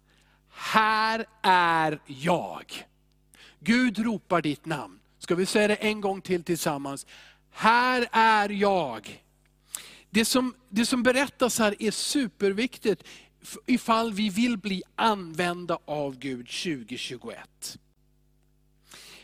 Här 0.50 1.26
är 1.42 2.00
jag. 2.06 2.86
Gud 3.60 3.98
ropar 3.98 4.42
ditt 4.42 4.66
namn. 4.66 4.98
Ska 5.18 5.34
vi 5.34 5.46
säga 5.46 5.68
det 5.68 5.74
en 5.74 6.00
gång 6.00 6.20
till 6.20 6.44
tillsammans? 6.44 7.06
Här 7.50 8.08
är 8.12 8.48
jag. 8.48 9.22
Det 10.10 10.24
som, 10.24 10.54
det 10.68 10.86
som 10.86 11.02
berättas 11.02 11.58
här 11.58 11.82
är 11.82 11.90
superviktigt 11.90 13.04
ifall 13.66 14.12
vi 14.12 14.28
vill 14.30 14.58
bli 14.58 14.82
använda 14.96 15.78
av 15.84 16.18
Gud 16.18 16.46
2021. 16.46 17.78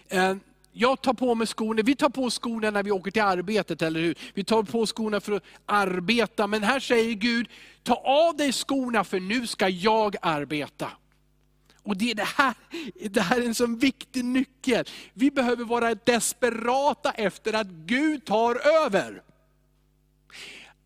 Eh, 0.08 0.36
jag 0.72 1.02
tar 1.02 1.14
på 1.14 1.34
mig 1.34 1.46
skorna, 1.46 1.82
vi 1.82 1.96
tar 1.96 2.08
på 2.08 2.30
skorna 2.30 2.70
när 2.70 2.82
vi 2.82 2.90
åker 2.90 3.10
till 3.10 3.22
arbetet, 3.22 3.82
eller 3.82 4.00
hur? 4.00 4.18
Vi 4.34 4.44
tar 4.44 4.62
på 4.62 4.86
skorna 4.86 5.20
för 5.20 5.32
att 5.32 5.42
arbeta, 5.66 6.46
men 6.46 6.62
här 6.62 6.80
säger 6.80 7.12
Gud, 7.14 7.48
ta 7.82 7.94
av 7.94 8.36
dig 8.36 8.52
skorna 8.52 9.04
för 9.04 9.20
nu 9.20 9.46
ska 9.46 9.68
jag 9.68 10.16
arbeta. 10.22 10.90
Och 11.82 11.96
det, 11.96 12.10
är 12.10 12.14
det, 12.14 12.28
här, 12.36 12.54
det 13.10 13.20
här 13.20 13.40
är 13.40 13.44
en 13.44 13.54
sån 13.54 13.78
viktig 13.78 14.24
nyckel. 14.24 14.84
Vi 15.12 15.30
behöver 15.30 15.64
vara 15.64 15.94
desperata 15.94 17.10
efter 17.10 17.52
att 17.52 17.66
Gud 17.66 18.24
tar 18.24 18.84
över. 18.84 19.22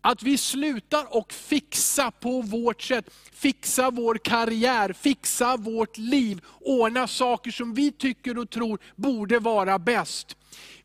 Att 0.01 0.23
vi 0.23 0.37
slutar 0.37 1.17
och 1.17 1.33
fixa 1.33 2.11
på 2.11 2.41
vårt 2.41 2.81
sätt. 2.81 3.09
Fixa 3.31 3.91
vår 3.91 4.15
karriär, 4.15 4.93
fixa 4.93 5.57
vårt 5.57 5.97
liv, 5.97 6.41
ordna 6.61 7.07
saker 7.07 7.51
som 7.51 7.73
vi 7.73 7.91
tycker 7.91 8.37
och 8.37 8.49
tror 8.49 8.79
borde 8.95 9.39
vara 9.39 9.79
bäst. 9.79 10.35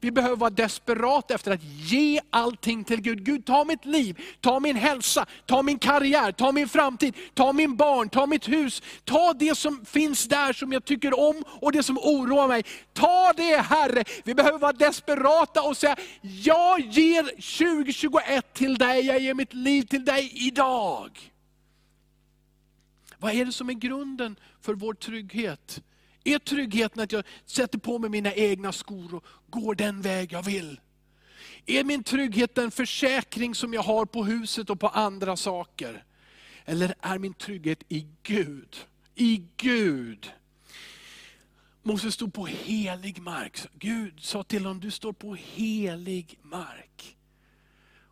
Vi 0.05 0.11
behöver 0.11 0.37
vara 0.37 0.51
desperata 0.51 1.35
efter 1.35 1.51
att 1.51 1.63
ge 1.63 2.21
allting 2.31 2.85
till 2.85 3.01
Gud. 3.01 3.25
Gud, 3.25 3.47
ta 3.47 3.65
mitt 3.65 3.85
liv, 3.85 4.21
ta 4.41 4.61
min 4.61 4.77
hälsa, 4.77 5.27
ta 5.47 5.63
min 5.63 5.79
karriär, 5.79 6.33
ta 6.33 6.53
min 6.53 6.69
framtid, 6.69 7.17
ta 7.35 7.53
min 7.53 7.77
barn, 7.77 8.09
ta 8.09 8.27
mitt 8.27 8.49
hus. 8.49 8.83
Ta 9.05 9.33
det 9.33 9.55
som 9.55 9.85
finns 9.85 10.29
där 10.29 10.53
som 10.53 10.73
jag 10.73 10.85
tycker 10.85 11.19
om 11.21 11.45
och 11.47 11.73
det 11.73 11.83
som 11.83 11.99
oroar 11.99 12.49
mig. 12.49 12.65
Ta 12.93 13.33
det 13.37 13.57
Herre. 13.57 14.05
Vi 14.25 14.35
behöver 14.35 14.59
vara 14.59 14.73
desperata 14.73 15.63
och 15.63 15.77
säga, 15.77 15.97
jag 16.21 16.81
ger 16.81 17.23
2021 17.23 18.55
till 18.55 18.79
dig, 18.79 19.07
jag 19.07 19.21
ger 19.21 19.35
mitt 19.35 19.55
liv 19.55 19.83
till 19.83 20.05
dig 20.05 20.33
idag. 20.35 21.33
Vad 23.19 23.35
är 23.35 23.45
det 23.45 23.53
som 23.53 23.71
är 23.71 23.75
grunden 23.75 24.37
för 24.61 24.75
vår 24.75 24.95
trygghet? 24.95 25.83
Är 26.25 26.38
tryggheten 26.38 27.02
att 27.02 27.12
jag 27.12 27.25
sätter 27.47 27.78
på 27.78 27.99
mig 27.99 28.11
mina 28.11 28.35
egna 28.35 28.73
skor 28.73 29.14
och 29.14 29.25
går 29.49 29.75
den 29.75 30.02
väg 30.02 30.33
jag 30.33 30.43
vill? 30.43 30.81
Är 31.66 31.85
min 31.85 32.04
trygghet 32.04 32.54
den 32.54 32.71
försäkring 32.71 33.54
som 33.54 33.75
jag 33.75 33.83
har 33.83 34.07
på 34.07 34.25
huset 34.25 34.71
och 34.71 34.81
på 34.81 34.88
andra 34.88 35.37
saker? 35.37 36.04
Eller 36.64 36.95
är 37.00 37.19
min 37.19 37.35
trygghet 37.35 37.83
i 37.88 38.07
Gud? 38.23 38.76
I 39.14 39.43
Gud. 39.57 40.31
Moses 41.83 42.14
stod 42.14 42.35
på 42.35 42.47
helig 42.47 43.23
mark. 43.23 43.59
Gud 43.78 44.21
sa 44.21 44.43
till 44.43 44.64
honom, 44.64 44.81
du 44.81 44.90
står 44.90 45.12
på 45.12 45.35
helig 45.35 46.38
mark. 46.43 47.16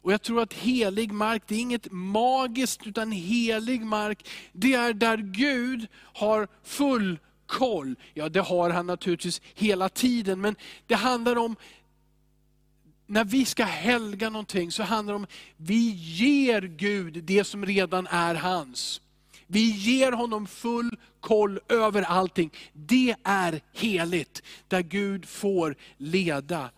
Och 0.03 0.13
Jag 0.13 0.23
tror 0.23 0.43
att 0.43 0.53
helig 0.53 1.13
mark, 1.13 1.43
det 1.47 1.55
är 1.55 1.61
inget 1.61 1.93
magiskt, 1.93 2.87
utan 2.87 3.13
helig 3.13 3.83
mark, 3.83 4.29
det 4.53 4.75
är 4.75 4.93
där 4.93 5.17
Gud 5.17 5.87
har 5.95 6.49
full 6.63 7.19
koll. 7.53 7.95
Ja, 8.15 8.29
det 8.29 8.41
har 8.41 8.71
han 8.71 8.87
naturligtvis 8.87 9.41
hela 9.55 9.89
tiden, 9.89 10.41
men 10.41 10.57
det 10.87 10.95
handlar 10.95 11.37
om, 11.37 11.57
när 13.07 13.25
vi 13.25 13.45
ska 13.45 13.65
helga 13.65 14.31
någonting, 14.31 14.73
så 14.73 14.83
handlar 14.83 15.13
det 15.13 15.17
om, 15.17 15.27
vi 15.57 15.91
ger 15.91 16.63
Gud 16.63 17.25
det 17.25 17.45
som 17.45 17.67
redan 17.67 18.07
är 18.07 18.35
hans. 18.35 19.01
Vi 19.47 19.71
ger 19.71 20.13
honom 20.13 20.47
full 20.47 20.97
koll 21.21 21.61
över 21.69 22.03
allting. 22.03 22.51
Det 22.73 23.17
är 23.25 23.61
heligt, 23.73 24.43
där 24.69 24.83
Gud 24.83 25.29
får 25.29 25.77
leda. 25.97 26.71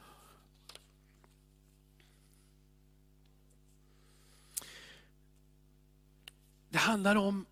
Det 6.70 6.78
handlar 6.78 7.16
om 7.16 7.46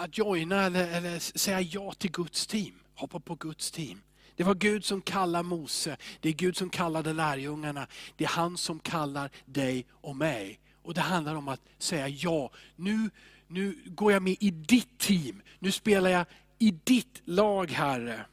att 0.00 0.18
joina 0.18 0.62
eller, 0.62 0.88
eller 0.88 1.18
säga 1.38 1.60
ja 1.60 1.92
till 1.92 2.10
Guds 2.10 2.46
team. 2.46 2.74
Hoppa 2.94 3.20
på 3.20 3.34
Guds 3.34 3.70
team. 3.70 4.00
Det 4.36 4.44
var 4.44 4.54
Gud 4.54 4.84
som 4.84 5.00
kallade 5.02 5.44
Mose, 5.44 5.96
det 6.20 6.28
är 6.28 6.32
Gud 6.32 6.56
som 6.56 6.70
kallade 6.70 7.12
lärjungarna. 7.12 7.86
Det 8.16 8.24
är 8.24 8.28
han 8.28 8.56
som 8.56 8.78
kallar 8.78 9.30
dig 9.44 9.86
och 9.90 10.16
mig. 10.16 10.60
Och 10.82 10.94
Det 10.94 11.00
handlar 11.00 11.34
om 11.34 11.48
att 11.48 11.60
säga 11.78 12.08
ja. 12.08 12.50
Nu, 12.76 13.10
nu 13.46 13.78
går 13.86 14.12
jag 14.12 14.22
med 14.22 14.36
i 14.40 14.50
ditt 14.50 14.98
team. 14.98 15.42
Nu 15.58 15.72
spelar 15.72 16.10
jag 16.10 16.24
i 16.58 16.70
ditt 16.84 17.22
lag 17.24 17.70
Herre. 17.70 18.26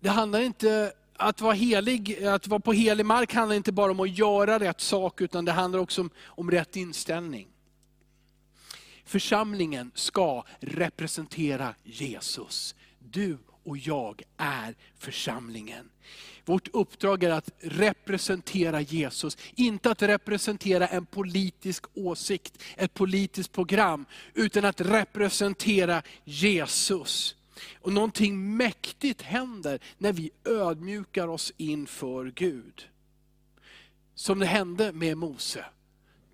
Det 0.00 0.08
handlar 0.08 0.40
inte 0.40 0.92
att 1.16 1.40
vara 1.40 1.52
helig, 1.52 2.24
att 2.24 2.46
vara 2.46 2.60
på 2.60 2.72
helig 2.72 3.06
mark 3.06 3.34
handlar 3.34 3.56
inte 3.56 3.72
bara 3.72 3.90
om 3.90 4.00
att 4.00 4.18
göra 4.18 4.58
rätt 4.58 4.80
sak, 4.80 5.20
utan 5.20 5.44
det 5.44 5.52
handlar 5.52 5.78
också 5.78 6.00
om, 6.00 6.10
om 6.24 6.50
rätt 6.50 6.76
inställning. 6.76 7.48
Församlingen 9.10 9.90
ska 9.94 10.44
representera 10.60 11.74
Jesus. 11.84 12.74
Du 12.98 13.38
och 13.64 13.78
jag 13.78 14.22
är 14.36 14.74
församlingen. 14.98 15.90
Vårt 16.44 16.68
uppdrag 16.72 17.22
är 17.24 17.30
att 17.30 17.50
representera 17.60 18.80
Jesus, 18.80 19.38
inte 19.54 19.90
att 19.90 20.02
representera 20.02 20.86
en 20.86 21.06
politisk 21.06 21.84
åsikt, 21.94 22.62
ett 22.76 22.94
politiskt 22.94 23.52
program, 23.52 24.06
utan 24.34 24.64
att 24.64 24.80
representera 24.80 26.02
Jesus. 26.24 27.36
Och 27.80 27.92
någonting 27.92 28.56
mäktigt 28.56 29.22
händer 29.22 29.78
när 29.98 30.12
vi 30.12 30.30
ödmjukar 30.44 31.28
oss 31.28 31.52
inför 31.56 32.32
Gud. 32.34 32.88
Som 34.14 34.38
det 34.38 34.46
hände 34.46 34.92
med 34.92 35.16
Mose. 35.16 35.64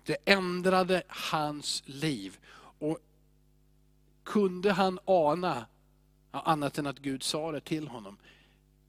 Det 0.03 0.17
ändrade 0.25 1.03
hans 1.07 1.83
liv. 1.85 2.37
Och 2.79 2.99
kunde 4.23 4.71
han 4.71 4.99
ana, 5.05 5.65
annat 6.31 6.77
än 6.77 6.87
att 6.87 6.99
Gud 6.99 7.23
sa 7.23 7.51
det 7.51 7.61
till 7.61 7.87
honom, 7.87 8.17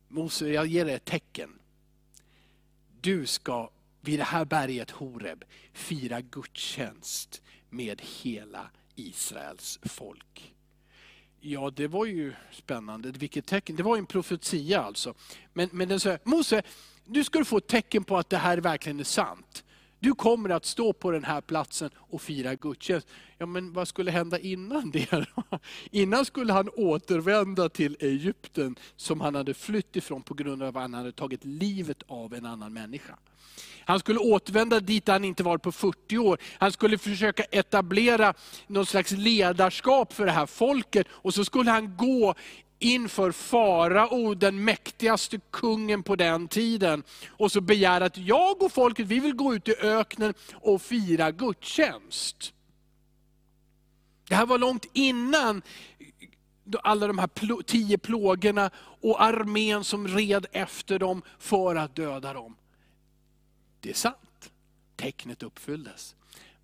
Mose 0.09 0.49
jag 0.49 0.67
ger 0.67 0.85
dig 0.85 0.95
ett 0.95 1.05
tecken. 1.05 1.59
Du 3.01 3.27
ska 3.27 3.71
vid 4.01 4.19
det 4.19 4.25
här 4.25 4.45
berget 4.45 4.91
Horeb 4.91 5.45
fira 5.73 6.21
gudstjänst 6.21 7.43
med 7.71 8.03
hela 8.23 8.71
Israels 8.95 9.79
folk. 9.83 10.55
Ja, 11.41 11.71
det 11.71 11.87
var 11.87 12.07
ju 12.07 12.35
spännande. 12.53 13.11
Vilket 13.11 13.47
tecken. 13.47 13.77
Det 13.77 13.83
var 13.83 13.97
en 13.97 14.07
profetia 14.07 14.83
alltså. 14.83 15.15
Men, 15.53 15.69
men 15.73 15.89
den 15.89 16.01
sa, 16.01 16.19
Mose, 16.25 16.63
nu 17.05 17.25
ska 17.25 17.39
du 17.39 17.45
få 17.45 17.57
ett 17.57 17.67
tecken 17.67 18.05
på 18.05 18.17
att 18.17 18.31
det 18.31 18.37
här 18.37 18.59
verkligen 18.59 19.01
är 19.01 19.05
sant. 19.05 19.65
Du 20.01 20.15
kommer 20.15 20.51
att 20.51 20.65
stå 20.65 20.93
på 20.93 21.11
den 21.11 21.25
här 21.25 21.41
platsen 21.41 21.91
och 21.97 22.23
fira 22.23 22.55
gudstjänst. 22.55 23.09
Ja, 23.39 23.47
men 23.47 23.73
vad 23.73 23.89
skulle 23.89 24.11
hända 24.11 24.39
innan 24.39 24.91
det? 24.91 25.27
Innan 25.91 26.25
skulle 26.25 26.53
han 26.53 26.69
återvända 26.77 27.69
till 27.69 27.97
Egypten 28.01 28.77
som 28.97 29.21
han 29.21 29.35
hade 29.35 29.55
flytt 29.55 29.97
ifrån 29.97 30.23
på 30.23 30.35
grund 30.35 30.63
av 30.63 30.77
att 30.77 30.83
han 30.83 30.95
hade 30.95 31.13
tagit 31.13 31.45
livet 31.45 32.03
av 32.07 32.35
en 32.35 32.47
annan 32.47 32.73
människa. 32.73 33.15
Han 33.85 34.01
skulle 34.01 34.19
återvända 34.19 34.81
dit 34.81 35.09
han 35.09 35.25
inte 35.25 35.43
varit 35.43 35.63
på 35.63 35.73
40 35.73 36.19
år. 36.19 36.39
Han 36.59 36.73
skulle 36.73 36.99
försöka 36.99 37.43
etablera 37.43 38.35
någon 38.67 38.87
slags 38.87 39.11
ledarskap 39.11 40.13
för 40.13 40.27
det 40.27 40.33
här 40.33 40.47
folket. 40.47 41.07
Och 41.11 41.35
så 41.35 41.45
skulle 41.45 41.71
han 41.71 41.97
gå 41.97 42.35
inför 42.79 43.33
farao, 43.33 44.35
den 44.35 44.65
mäktigaste 44.65 45.41
kungen 45.51 46.03
på 46.03 46.17
den 46.17 46.49
tiden. 46.49 47.03
Och 47.29 47.53
så 47.53 47.61
begär 47.61 48.01
att 48.01 48.17
jag 48.17 48.63
och 48.63 48.73
folket, 48.73 49.07
vi 49.07 49.21
vill 49.21 49.35
gå 49.35 49.55
ut 49.55 49.69
i 49.69 49.75
öknen 49.81 50.35
och 50.53 50.83
fira 50.83 51.31
gudstjänst. 51.31 52.53
Det 54.29 54.35
här 54.35 54.47
var 54.47 54.59
långt 54.59 54.87
innan 54.93 55.63
alla 56.83 57.07
de 57.07 57.19
här 57.19 57.63
tio 57.63 57.99
plågorna 57.99 58.71
och 59.01 59.23
armén 59.23 59.85
som 59.85 60.09
red 60.09 60.47
efter 60.53 60.99
dem 60.99 61.23
för 61.39 61.77
att 61.77 61.95
döda 61.95 62.33
dem. 62.33 62.57
Det 63.81 63.91
är 63.91 63.95
sant, 63.95 64.51
tecknet 64.97 65.43
uppfylldes. 65.43 66.17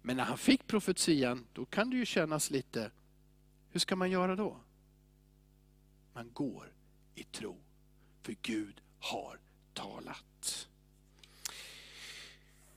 Men 0.02 0.16
när 0.16 0.24
han 0.24 0.38
fick 0.38 0.66
profetian, 0.66 1.46
då 1.52 1.64
kan 1.64 1.90
det 1.90 1.96
ju 1.96 2.06
kännas 2.06 2.50
lite, 2.50 2.90
hur 3.70 3.80
ska 3.80 3.96
man 3.96 4.10
göra 4.10 4.36
då? 4.36 4.56
Man 6.14 6.30
går 6.32 6.72
i 7.14 7.22
tro, 7.22 7.56
för 8.22 8.36
Gud 8.42 8.80
har 8.98 9.38
talat. 9.72 10.68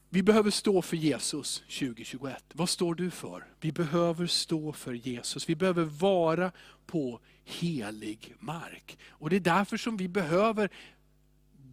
Vi 0.10 0.24
behöver 0.24 0.52
stå 0.52 0.82
för 0.82 0.98
Jesus 0.98 1.60
2021. 1.60 2.44
Vad 2.54 2.70
står 2.70 2.96
du 2.96 3.12
för? 3.12 3.46
Vi 3.60 3.72
behöver 3.72 4.28
stå 4.28 4.74
för 4.74 4.94
Jesus. 4.94 5.50
Vi 5.50 5.56
behöver 5.56 5.84
vara 5.84 6.52
på 6.86 7.20
helig 7.44 8.36
mark. 8.40 8.98
Och 9.10 9.30
Det 9.30 9.36
är 9.36 9.40
därför 9.40 9.78
som 9.78 9.98
vi 9.98 10.08
behöver 10.08 10.70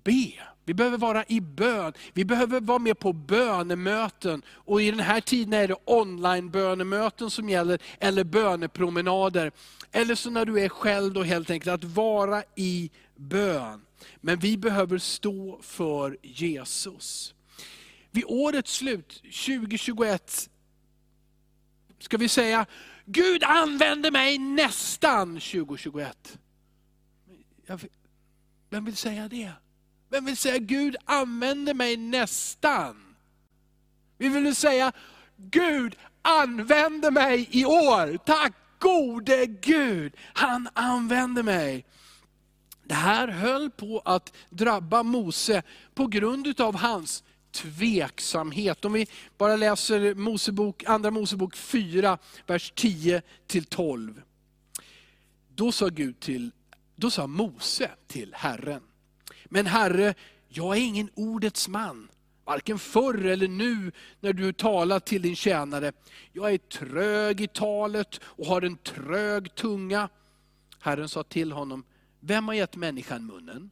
be. 0.04 0.32
Vi 0.64 0.74
behöver 0.74 0.98
vara 0.98 1.24
i 1.28 1.40
bön. 1.40 1.92
Vi 2.12 2.24
behöver 2.24 2.60
vara 2.60 2.78
med 2.78 2.98
på 2.98 3.12
bönemöten. 3.12 4.42
Och 4.48 4.82
I 4.82 4.90
den 4.90 5.00
här 5.00 5.20
tiden 5.20 5.52
är 5.52 5.68
det 5.68 5.76
online-bönemöten 5.84 7.30
som 7.30 7.48
gäller, 7.48 7.78
eller 7.98 8.24
bönepromenader. 8.24 9.52
Eller 9.92 10.14
så 10.14 10.30
när 10.30 10.44
du 10.44 10.60
är 10.60 10.68
själv, 10.68 11.12
då 11.12 11.22
helt 11.22 11.50
enkelt 11.50 11.74
att 11.74 11.84
vara 11.84 12.42
i 12.56 12.90
bön. 13.16 13.80
Men 14.20 14.38
vi 14.38 14.56
behöver 14.56 14.98
stå 14.98 15.58
för 15.62 16.18
Jesus. 16.22 17.34
Vid 18.10 18.24
årets 18.26 18.74
slut, 18.74 19.22
2021, 19.22 20.50
ska 21.98 22.16
vi 22.16 22.28
säga, 22.28 22.66
Gud 23.04 23.44
använder 23.44 24.10
mig 24.10 24.38
nästan 24.38 25.28
2021. 25.28 26.38
Vem 28.70 28.84
vill 28.84 28.96
säga 28.96 29.28
det? 29.28 29.52
Vem 30.14 30.24
vill 30.24 30.36
säga 30.36 30.58
Gud 30.58 30.96
använder 31.04 31.74
mig 31.74 31.96
nästan? 31.96 32.96
Vi 34.18 34.28
vill 34.28 34.54
säga, 34.54 34.92
Gud 35.36 35.96
använder 36.22 37.10
mig 37.10 37.48
i 37.50 37.64
år. 37.64 38.16
Tack 38.16 38.52
gode 38.78 39.46
Gud, 39.46 40.16
han 40.34 40.68
använder 40.72 41.42
mig. 41.42 41.84
Det 42.84 42.94
här 42.94 43.28
höll 43.28 43.70
på 43.70 44.02
att 44.04 44.32
drabba 44.50 45.02
Mose 45.02 45.62
på 45.94 46.06
grund 46.06 46.60
av 46.60 46.76
hans 46.76 47.24
tveksamhet. 47.52 48.84
Om 48.84 48.92
vi 48.92 49.06
bara 49.38 49.56
läser 49.56 50.14
Mosebok, 50.14 50.84
andra 50.86 51.10
Mosebok 51.10 51.56
4, 51.56 52.18
vers 52.46 52.72
10-12. 52.72 54.22
Då 55.54 55.72
sa, 55.72 55.88
Gud 55.88 56.20
till, 56.20 56.50
då 56.96 57.10
sa 57.10 57.26
Mose 57.26 57.90
till 58.06 58.34
Herren, 58.34 58.82
men 59.44 59.66
Herre, 59.66 60.14
jag 60.48 60.76
är 60.76 60.80
ingen 60.80 61.10
ordets 61.14 61.68
man, 61.68 62.08
varken 62.44 62.78
förr 62.78 63.24
eller 63.24 63.48
nu 63.48 63.92
när 64.20 64.32
du 64.32 64.52
talar 64.52 65.00
till 65.00 65.22
din 65.22 65.36
tjänare. 65.36 65.92
Jag 66.32 66.52
är 66.52 66.58
trög 66.58 67.40
i 67.40 67.46
talet 67.46 68.20
och 68.24 68.46
har 68.46 68.62
en 68.62 68.76
trög 68.76 69.54
tunga. 69.54 70.08
Herren 70.78 71.08
sa 71.08 71.22
till 71.22 71.52
honom, 71.52 71.84
vem 72.20 72.48
har 72.48 72.54
gett 72.54 72.76
människan 72.76 73.26
munnen? 73.26 73.70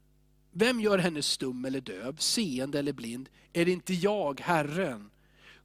Vem 0.52 0.80
gör 0.80 0.98
henne 0.98 1.22
stum 1.22 1.64
eller 1.64 1.80
döv, 1.80 2.16
seende 2.16 2.78
eller 2.78 2.92
blind? 2.92 3.28
Är 3.52 3.64
det 3.64 3.72
inte 3.72 3.94
jag, 3.94 4.40
Herren? 4.40 5.10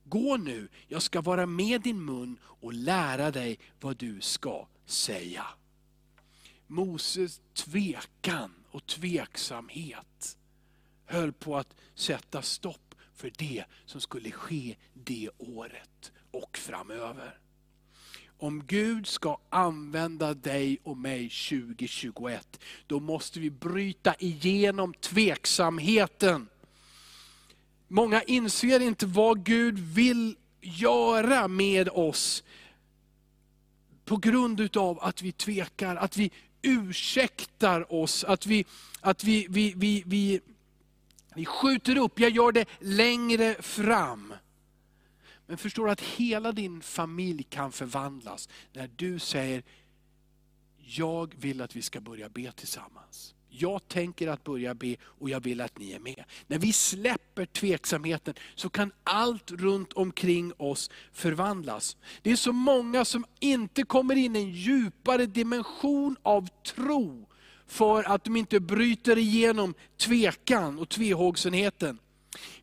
Gå 0.03 0.37
nu, 0.37 0.67
jag 0.87 1.01
ska 1.01 1.21
vara 1.21 1.45
med 1.45 1.81
din 1.81 2.05
mun 2.05 2.39
och 2.43 2.73
lära 2.73 3.31
dig 3.31 3.59
vad 3.79 3.97
du 3.97 4.21
ska 4.21 4.67
säga. 4.85 5.45
Moses 6.67 7.41
tvekan 7.53 8.53
och 8.77 8.85
tveksamhet 8.85 10.37
höll 11.05 11.33
på 11.33 11.57
att 11.57 11.75
sätta 11.95 12.41
stopp 12.41 12.95
för 13.13 13.31
det 13.37 13.63
som 13.85 14.01
skulle 14.01 14.31
ske 14.31 14.75
det 14.93 15.29
året 15.37 16.11
och 16.31 16.57
framöver. 16.57 17.39
Om 18.37 18.65
Gud 18.65 19.07
ska 19.07 19.37
använda 19.49 20.33
dig 20.33 20.77
och 20.83 20.97
mig 20.97 21.29
2021, 21.29 22.59
då 22.87 22.99
måste 22.99 23.39
vi 23.39 23.49
bryta 23.49 24.15
igenom 24.19 24.93
tveksamheten. 24.93 26.47
Många 27.87 28.21
inser 28.21 28.79
inte 28.79 29.05
vad 29.05 29.45
Gud 29.45 29.79
vill 29.79 30.35
göra 30.61 31.47
med 31.47 31.89
oss 31.89 32.43
på 34.05 34.17
grund 34.17 34.59
utav 34.59 34.99
att 34.99 35.21
vi 35.21 35.31
tvekar, 35.31 35.95
att 35.95 36.17
vi 36.17 36.31
ursäktar 36.67 37.93
oss, 37.93 38.23
att 38.23 38.45
vi, 38.45 38.65
att 39.01 39.23
vi, 39.23 39.47
vi, 39.49 39.73
vi, 39.77 40.03
vi, 40.05 40.41
vi 41.35 41.45
skjuter 41.45 41.97
upp, 41.97 42.19
jag 42.19 42.31
gör 42.31 42.51
det 42.51 42.65
längre 42.79 43.61
fram. 43.61 44.33
Men 45.45 45.57
förstår 45.57 45.89
att 45.89 46.01
hela 46.01 46.51
din 46.51 46.81
familj 46.81 47.43
kan 47.43 47.71
förvandlas 47.71 48.49
när 48.73 48.89
du 48.95 49.19
säger, 49.19 49.63
jag 50.77 51.35
vill 51.37 51.61
att 51.61 51.75
vi 51.75 51.81
ska 51.81 52.01
börja 52.01 52.29
be 52.29 52.51
tillsammans. 52.51 53.35
Jag 53.59 53.87
tänker 53.87 54.27
att 54.27 54.43
börja 54.43 54.73
be 54.73 54.95
och 55.03 55.29
jag 55.29 55.43
vill 55.43 55.61
att 55.61 55.79
ni 55.79 55.91
är 55.91 55.99
med. 55.99 56.23
När 56.47 56.59
vi 56.59 56.73
släpper 56.73 57.45
tveksamheten 57.45 58.33
så 58.55 58.69
kan 58.69 58.91
allt 59.03 59.51
runt 59.51 59.93
omkring 59.93 60.53
oss 60.57 60.89
förvandlas. 61.13 61.97
Det 62.21 62.31
är 62.31 62.35
så 62.35 62.51
många 62.51 63.05
som 63.05 63.25
inte 63.39 63.83
kommer 63.83 64.15
in 64.15 64.35
i 64.35 64.39
en 64.39 64.51
djupare 64.51 65.25
dimension 65.25 66.15
av 66.23 66.47
tro, 66.75 67.29
för 67.67 68.03
att 68.03 68.23
de 68.23 68.35
inte 68.35 68.59
bryter 68.59 69.17
igenom 69.17 69.73
tvekan 69.97 70.79
och 70.79 70.89
tvehågsenheten. 70.89 71.99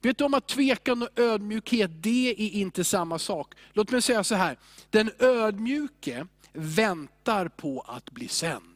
Vet 0.01 0.19
du 0.19 0.25
om 0.25 0.35
att 0.35 0.49
tvekan 0.49 1.03
och 1.03 1.19
ödmjukhet, 1.19 1.91
det 2.03 2.31
är 2.31 2.51
inte 2.51 2.85
samma 2.85 3.19
sak. 3.19 3.55
Låt 3.73 3.91
mig 3.91 4.03
säga 4.03 4.25
så 4.25 4.35
här, 4.35 4.59
den 4.91 5.11
ödmjuke 5.19 6.27
väntar 6.53 7.49
på 7.49 7.81
att 7.81 8.11
bli 8.11 8.29
sänd. 8.29 8.74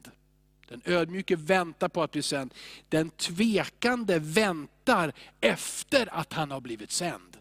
Den 0.69 0.83
ödmjuke 0.85 1.37
väntar 1.37 1.89
på 1.89 2.03
att 2.03 2.13
bli 2.13 2.23
sänd. 2.23 2.55
Den 2.89 3.11
tvekande 3.11 4.19
väntar 4.19 5.13
efter 5.41 6.15
att 6.15 6.33
han 6.33 6.51
har 6.51 6.61
blivit 6.61 6.91
sänd. 6.91 7.39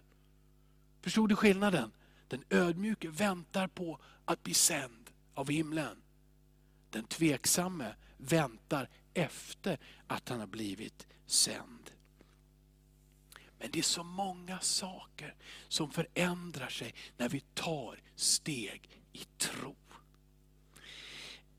Förstod 1.01 1.29
du 1.29 1.35
skillnaden? 1.35 1.91
Den 2.27 2.43
ödmjuke 2.49 3.07
väntar 3.07 3.67
på 3.67 3.99
att 4.25 4.43
bli 4.43 4.53
sänd 4.53 5.09
av 5.33 5.49
himlen. 5.49 5.97
Den 6.89 7.03
tveksamme 7.03 7.95
väntar 8.17 8.89
efter 9.13 9.79
att 10.07 10.29
han 10.29 10.39
har 10.39 10.47
blivit 10.47 11.07
sänd. 11.25 11.91
Men 13.59 13.71
det 13.71 13.79
är 13.79 13.83
så 13.83 14.03
många 14.03 14.59
saker 14.59 15.35
som 15.67 15.91
förändrar 15.91 16.69
sig 16.69 16.93
när 17.17 17.29
vi 17.29 17.39
tar 17.39 17.99
steg 18.15 18.89
i 19.13 19.23
tro. 19.37 19.75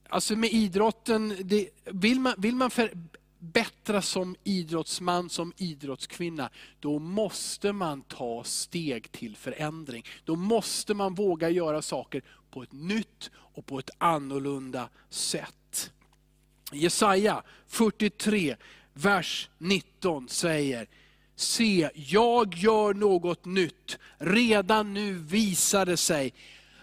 Alltså 0.08 0.36
med 0.36 0.52
idrotten, 0.52 1.36
det, 1.44 1.68
vill 1.84 2.20
man, 2.20 2.34
vill 2.38 2.54
man 2.54 2.70
förbättra 2.70 4.02
som 4.02 4.36
idrottsman, 4.44 5.30
som 5.30 5.52
idrottskvinna, 5.56 6.50
då 6.80 6.98
måste 6.98 7.72
man 7.72 8.02
ta 8.02 8.44
steg 8.44 9.12
till 9.12 9.36
förändring. 9.36 10.04
Då 10.24 10.36
måste 10.36 10.94
man 10.94 11.14
våga 11.14 11.50
göra 11.50 11.82
saker 11.82 12.22
på 12.50 12.62
ett 12.62 12.72
nytt 12.72 13.30
och 13.34 13.66
på 13.66 13.78
ett 13.78 13.90
annorlunda 13.98 14.88
sätt. 15.10 15.92
Jesaja 16.72 17.42
43, 17.66 18.56
vers 18.92 19.50
19 19.58 20.28
säger, 20.28 20.88
Se, 21.36 21.90
jag 21.94 22.54
gör 22.54 22.94
något 22.94 23.44
nytt. 23.44 23.98
Redan 24.18 24.94
nu 24.94 25.14
visar 25.14 25.86
det 25.86 25.96
sig. 25.96 26.34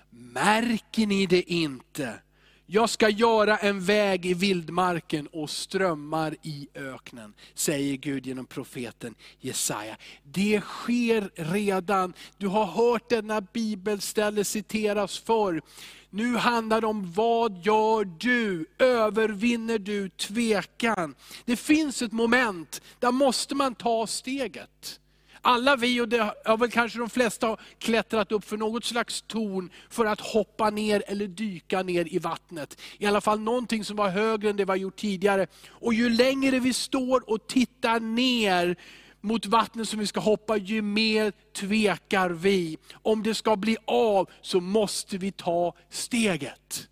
Märker 0.10 1.08
ni 1.08 1.26
det 1.26 1.52
inte? 1.52 2.20
Jag 2.68 2.90
ska 2.90 3.10
göra 3.10 3.58
en 3.58 3.82
väg 3.82 4.26
i 4.26 4.34
vildmarken 4.34 5.28
och 5.28 5.50
strömmar 5.50 6.36
i 6.42 6.68
öknen, 6.76 7.34
säger 7.54 7.98
Gud 7.98 8.26
genom 8.28 8.46
profeten 8.46 9.16
Jesaja. 9.40 9.98
Det 10.24 10.62
sker 10.62 11.30
redan. 11.36 12.14
Du 12.38 12.48
har 12.48 12.66
hört 12.66 13.10
denna 13.10 13.42
bibelställe 13.42 14.44
citeras 14.44 15.20
förr. 15.20 15.62
Nu 16.10 16.36
handlar 16.36 16.82
det 16.82 16.88
om 16.88 17.12
vad 17.12 17.66
gör 17.66 18.06
du? 18.06 18.66
Övervinner 18.80 19.80
du 19.80 20.10
tvekan? 20.10 21.16
Det 21.46 21.56
finns 21.56 22.02
ett 22.02 22.12
moment, 22.12 22.82
där 23.00 23.12
måste 23.12 23.56
man 23.56 23.76
ta 23.76 24.08
steget. 24.08 25.00
Alla 25.48 25.76
vi, 25.76 26.02
och 26.02 26.10
det 26.10 26.34
har 26.46 26.58
väl 26.58 26.72
kanske 26.72 27.00
de 27.00 27.10
flesta 27.10 27.48
har 27.48 27.60
klättrat 27.80 28.32
upp 28.32 28.46
för 28.46 28.58
något 28.58 28.86
slags 28.86 29.22
torn 29.22 29.70
för 29.90 30.06
att 30.06 30.20
hoppa 30.20 30.70
ner 30.70 31.04
eller 31.08 31.28
dyka 31.28 31.84
ner 31.84 32.14
i 32.14 32.20
vattnet. 32.20 32.82
I 32.98 33.06
alla 33.06 33.22
fall 33.22 33.40
någonting 33.40 33.84
som 33.84 33.98
var 33.98 34.10
högre 34.10 34.50
än 34.50 34.56
det 34.56 34.66
vi 34.66 34.70
har 34.70 34.76
gjort 34.76 34.96
tidigare. 34.96 35.48
Och 35.70 35.94
ju 35.94 36.10
längre 36.10 36.60
vi 36.60 36.74
står 36.74 37.30
och 37.30 37.48
tittar 37.48 38.00
ner 38.00 38.76
mot 39.22 39.46
vattnet 39.46 39.90
som 39.90 40.00
vi 40.00 40.08
ska 40.08 40.20
hoppa, 40.20 40.58
ju 40.58 40.82
mer 40.82 41.34
tvekar 41.56 42.30
vi. 42.30 42.78
Om 42.94 43.24
det 43.24 43.34
ska 43.34 43.56
bli 43.56 43.78
av 43.88 44.30
så 44.42 44.60
måste 44.60 45.18
vi 45.18 45.32
ta 45.32 45.76
steget. 45.90 46.90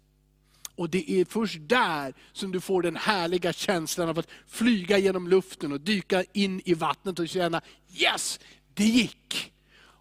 Och 0.75 0.89
det 0.89 1.11
är 1.11 1.25
först 1.25 1.57
där 1.61 2.13
som 2.33 2.51
du 2.51 2.61
får 2.61 2.81
den 2.81 2.95
härliga 2.95 3.53
känslan 3.53 4.09
av 4.09 4.19
att 4.19 4.27
flyga 4.47 4.97
genom 4.97 5.27
luften 5.27 5.71
och 5.71 5.81
dyka 5.81 6.23
in 6.33 6.61
i 6.65 6.73
vattnet 6.73 7.19
och 7.19 7.29
känna, 7.29 7.61
yes, 7.97 8.39
det 8.73 8.85
gick. 8.85 9.53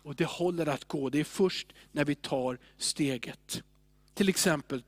Och 0.04 0.14
det 0.14 0.24
håller 0.24 0.66
att 0.66 0.85
gå, 0.85 1.11
det 1.11 1.20
är 1.20 1.24
först 1.24 1.72
när 1.92 2.04
vi 2.04 2.14
tar 2.14 2.58
steget. 2.78 3.62
Till 4.14 4.28
exempel 4.28 4.82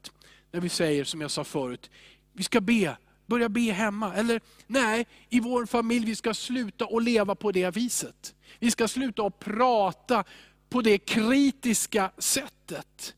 när 0.53 0.61
vi 0.61 0.69
säger, 0.69 1.05
som 1.05 1.21
jag 1.21 1.31
sa 1.31 1.45
förut, 1.45 1.91
vi 2.33 2.43
ska 2.43 2.61
be, 2.61 2.97
börja 3.27 3.49
be 3.49 3.61
hemma. 3.61 4.15
Eller 4.15 4.41
nej, 4.67 5.07
i 5.29 5.41
vår 5.41 5.67
familj, 5.67 6.07
vi 6.07 6.17
ska 6.17 6.35
sluta 6.35 6.85
att 6.85 7.03
leva 7.03 7.35
på 7.35 7.53
det 7.53 7.71
viset. 7.71 8.35
Vi 8.59 8.71
ska 8.71 8.89
sluta 8.89 9.23
att 9.23 9.39
prata 9.39 10.25
på 10.69 10.81
det 10.81 10.99
kritiska 10.99 12.11
sättet. 12.19 13.15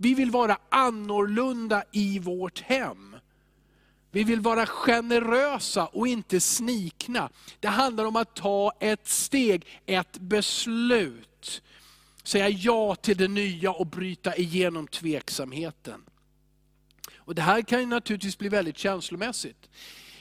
Vi 0.00 0.14
vill 0.14 0.30
vara 0.30 0.58
annorlunda 0.68 1.84
i 1.92 2.18
vårt 2.18 2.60
hem. 2.60 3.16
Vi 4.10 4.24
vill 4.24 4.40
vara 4.40 4.66
generösa 4.66 5.86
och 5.86 6.08
inte 6.08 6.40
snikna. 6.40 7.30
Det 7.60 7.68
handlar 7.68 8.04
om 8.04 8.16
att 8.16 8.36
ta 8.36 8.72
ett 8.80 9.08
steg, 9.08 9.66
ett 9.86 10.18
beslut. 10.18 11.62
Säga 12.22 12.48
ja 12.48 12.94
till 12.94 13.16
det 13.16 13.28
nya 13.28 13.72
och 13.72 13.86
bryta 13.86 14.36
igenom 14.36 14.86
tveksamheten. 14.86 16.04
Och 17.16 17.34
Det 17.34 17.42
här 17.42 17.62
kan 17.62 17.88
naturligtvis 17.88 18.38
bli 18.38 18.48
väldigt 18.48 18.78
känslomässigt. 18.78 19.68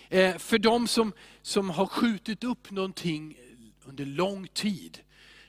Eh, 0.10 0.38
för 0.38 0.58
de 0.58 0.88
som, 0.88 1.14
som 1.42 1.70
har 1.70 1.86
skjutit 1.86 2.44
upp 2.44 2.72
någonting 2.72 3.38
under 3.86 4.06
lång 4.06 4.48
tid, 4.48 5.00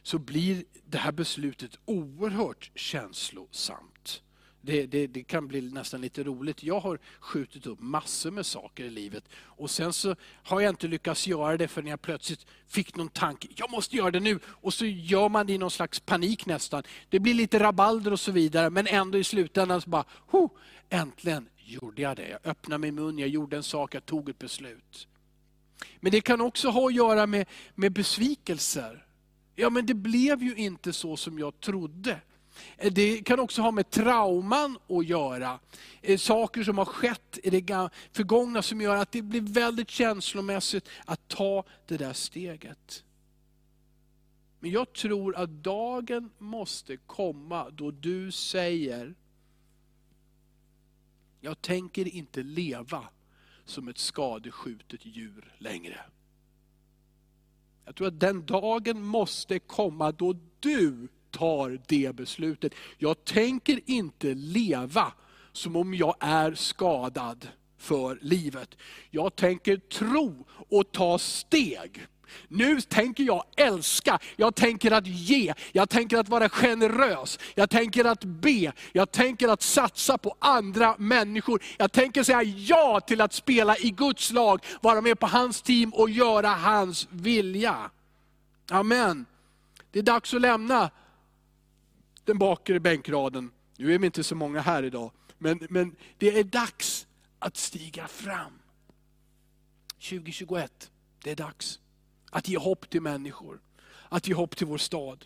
så 0.02 0.18
blir 0.18 0.64
det 0.84 0.98
här 0.98 1.12
beslutet 1.12 1.78
oerhört 1.84 2.70
känslosamt. 2.74 3.97
Det, 4.68 4.86
det, 4.86 5.06
det, 5.06 5.22
kan 5.22 5.48
bli 5.48 5.60
nästan 5.60 6.00
lite 6.00 6.22
roligt. 6.22 6.62
Jag 6.62 6.80
har 6.80 6.98
skjutit 7.20 7.66
upp 7.66 7.80
massor 7.80 8.30
med 8.30 8.46
saker 8.46 8.84
i 8.84 8.90
livet 8.90 9.24
och 9.34 9.70
sen 9.70 9.92
så 9.92 10.16
har 10.22 10.60
jag 10.60 10.70
inte 10.70 10.88
lyckats 10.88 11.26
göra 11.26 11.56
det 11.56 11.68
förrän 11.68 11.86
jag 11.86 12.02
plötsligt 12.02 12.46
fick 12.66 12.96
någon 12.96 13.08
tanke, 13.08 13.48
jag 13.56 13.70
måste 13.70 13.96
göra 13.96 14.10
det 14.10 14.20
nu. 14.20 14.38
Och 14.46 14.74
så 14.74 14.86
gör 14.86 15.28
man 15.28 15.46
det 15.46 15.52
i 15.52 15.58
någon 15.58 15.70
slags 15.70 16.00
panik 16.00 16.46
nästan. 16.46 16.82
Det 17.08 17.20
blir 17.20 17.34
lite 17.34 17.58
rabalder 17.58 18.12
och 18.12 18.20
så 18.20 18.32
vidare 18.32 18.70
men 18.70 18.86
ändå 18.86 19.18
i 19.18 19.24
slutändan 19.24 19.80
så 19.80 19.90
bara, 19.90 20.04
Ho, 20.26 20.48
äntligen 20.88 21.48
gjorde 21.56 22.02
jag 22.02 22.16
det. 22.16 22.28
Jag 22.28 22.40
öppnade 22.44 22.78
min 22.78 22.94
mun, 22.94 23.18
jag 23.18 23.28
gjorde 23.28 23.56
en 23.56 23.62
sak, 23.62 23.94
jag 23.94 24.06
tog 24.06 24.28
ett 24.28 24.38
beslut. 24.38 25.08
Men 26.00 26.12
det 26.12 26.20
kan 26.20 26.40
också 26.40 26.68
ha 26.68 26.86
att 26.86 26.94
göra 26.94 27.26
med, 27.26 27.46
med 27.74 27.92
besvikelser. 27.92 29.06
Ja 29.54 29.70
men 29.70 29.86
det 29.86 29.94
blev 29.94 30.42
ju 30.42 30.56
inte 30.56 30.92
så 30.92 31.16
som 31.16 31.38
jag 31.38 31.60
trodde. 31.60 32.20
Eh, 32.76 32.92
det 32.92 33.24
kan 33.24 33.40
också 33.40 33.62
ha 33.62 33.70
med 33.70 33.90
trauman 33.90 34.78
att 34.88 35.06
göra. 35.06 35.58
Eh, 36.02 36.18
saker 36.18 36.62
som 36.62 36.78
har 36.78 36.84
skett 36.84 37.38
i 37.42 37.50
det 37.50 37.90
förgångna 38.12 38.62
som 38.62 38.80
gör 38.80 38.96
att 38.96 39.12
det 39.12 39.22
blir 39.22 39.40
väldigt 39.40 39.90
känslomässigt 39.90 40.88
att 41.04 41.28
ta 41.28 41.64
det 41.86 41.96
där 41.96 42.12
steget. 42.12 43.04
Men 44.60 44.70
jag 44.70 44.92
tror 44.92 45.36
att 45.36 45.50
dagen 45.50 46.30
måste 46.38 46.96
komma 46.96 47.70
då 47.70 47.90
du 47.90 48.32
säger, 48.32 49.14
jag 51.40 51.60
tänker 51.60 52.08
inte 52.14 52.42
leva 52.42 53.08
som 53.64 53.88
ett 53.88 53.98
skadeskjutet 53.98 55.06
djur 55.06 55.54
längre. 55.58 56.00
Jag 57.84 57.94
tror 57.94 58.08
att 58.08 58.20
den 58.20 58.46
dagen 58.46 59.02
måste 59.02 59.58
komma 59.58 60.12
då 60.12 60.36
du 60.60 61.08
tar 61.30 61.80
det 61.86 62.16
beslutet. 62.16 62.72
Jag 62.98 63.24
tänker 63.24 63.80
inte 63.86 64.34
leva 64.34 65.12
som 65.52 65.76
om 65.76 65.94
jag 65.94 66.14
är 66.20 66.54
skadad 66.54 67.48
för 67.78 68.18
livet. 68.22 68.76
Jag 69.10 69.36
tänker 69.36 69.76
tro 69.76 70.46
och 70.68 70.92
ta 70.92 71.18
steg. 71.18 72.06
Nu 72.48 72.80
tänker 72.80 73.24
jag 73.24 73.44
älska, 73.56 74.18
jag 74.36 74.54
tänker 74.54 74.90
att 74.90 75.06
ge, 75.06 75.54
jag 75.72 75.88
tänker 75.88 76.18
att 76.18 76.28
vara 76.28 76.48
generös, 76.48 77.38
jag 77.54 77.70
tänker 77.70 78.04
att 78.04 78.24
be, 78.24 78.72
jag 78.92 79.10
tänker 79.12 79.48
att 79.48 79.62
satsa 79.62 80.18
på 80.18 80.34
andra 80.38 80.94
människor. 80.98 81.62
Jag 81.76 81.92
tänker 81.92 82.22
säga 82.22 82.42
ja 82.42 83.00
till 83.00 83.20
att 83.20 83.32
spela 83.32 83.76
i 83.76 83.90
Guds 83.90 84.32
lag, 84.32 84.64
vara 84.80 85.00
med 85.00 85.18
på 85.18 85.26
hans 85.26 85.62
team 85.62 85.92
och 85.92 86.10
göra 86.10 86.48
hans 86.48 87.08
vilja. 87.10 87.90
Amen. 88.70 89.26
Det 89.90 89.98
är 89.98 90.02
dags 90.02 90.34
att 90.34 90.40
lämna 90.40 90.90
den 92.28 92.38
bakre 92.38 92.80
bänkraden. 92.80 93.50
Nu 93.76 93.94
är 93.94 93.98
vi 93.98 94.06
inte 94.06 94.24
så 94.24 94.34
många 94.34 94.60
här 94.60 94.82
idag, 94.82 95.12
men, 95.38 95.66
men 95.70 95.96
det 96.18 96.38
är 96.38 96.44
dags 96.44 97.06
att 97.38 97.56
stiga 97.56 98.08
fram. 98.08 98.52
2021, 99.94 100.90
det 101.22 101.30
är 101.30 101.36
dags 101.36 101.80
att 102.30 102.48
ge 102.48 102.58
hopp 102.58 102.90
till 102.90 103.00
människor. 103.00 103.60
Att 104.08 104.28
ge 104.28 104.34
hopp 104.34 104.56
till 104.56 104.66
vår 104.66 104.78
stad. 104.78 105.24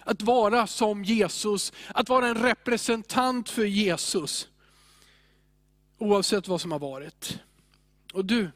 Att 0.00 0.22
vara 0.22 0.66
som 0.66 1.04
Jesus, 1.04 1.72
att 1.88 2.08
vara 2.08 2.28
en 2.28 2.42
representant 2.42 3.48
för 3.48 3.64
Jesus. 3.64 4.48
Oavsett 5.98 6.48
vad 6.48 6.60
som 6.60 6.72
har 6.72 6.78
varit. 6.78 7.38
Och 8.12 8.24
du, 8.24 8.50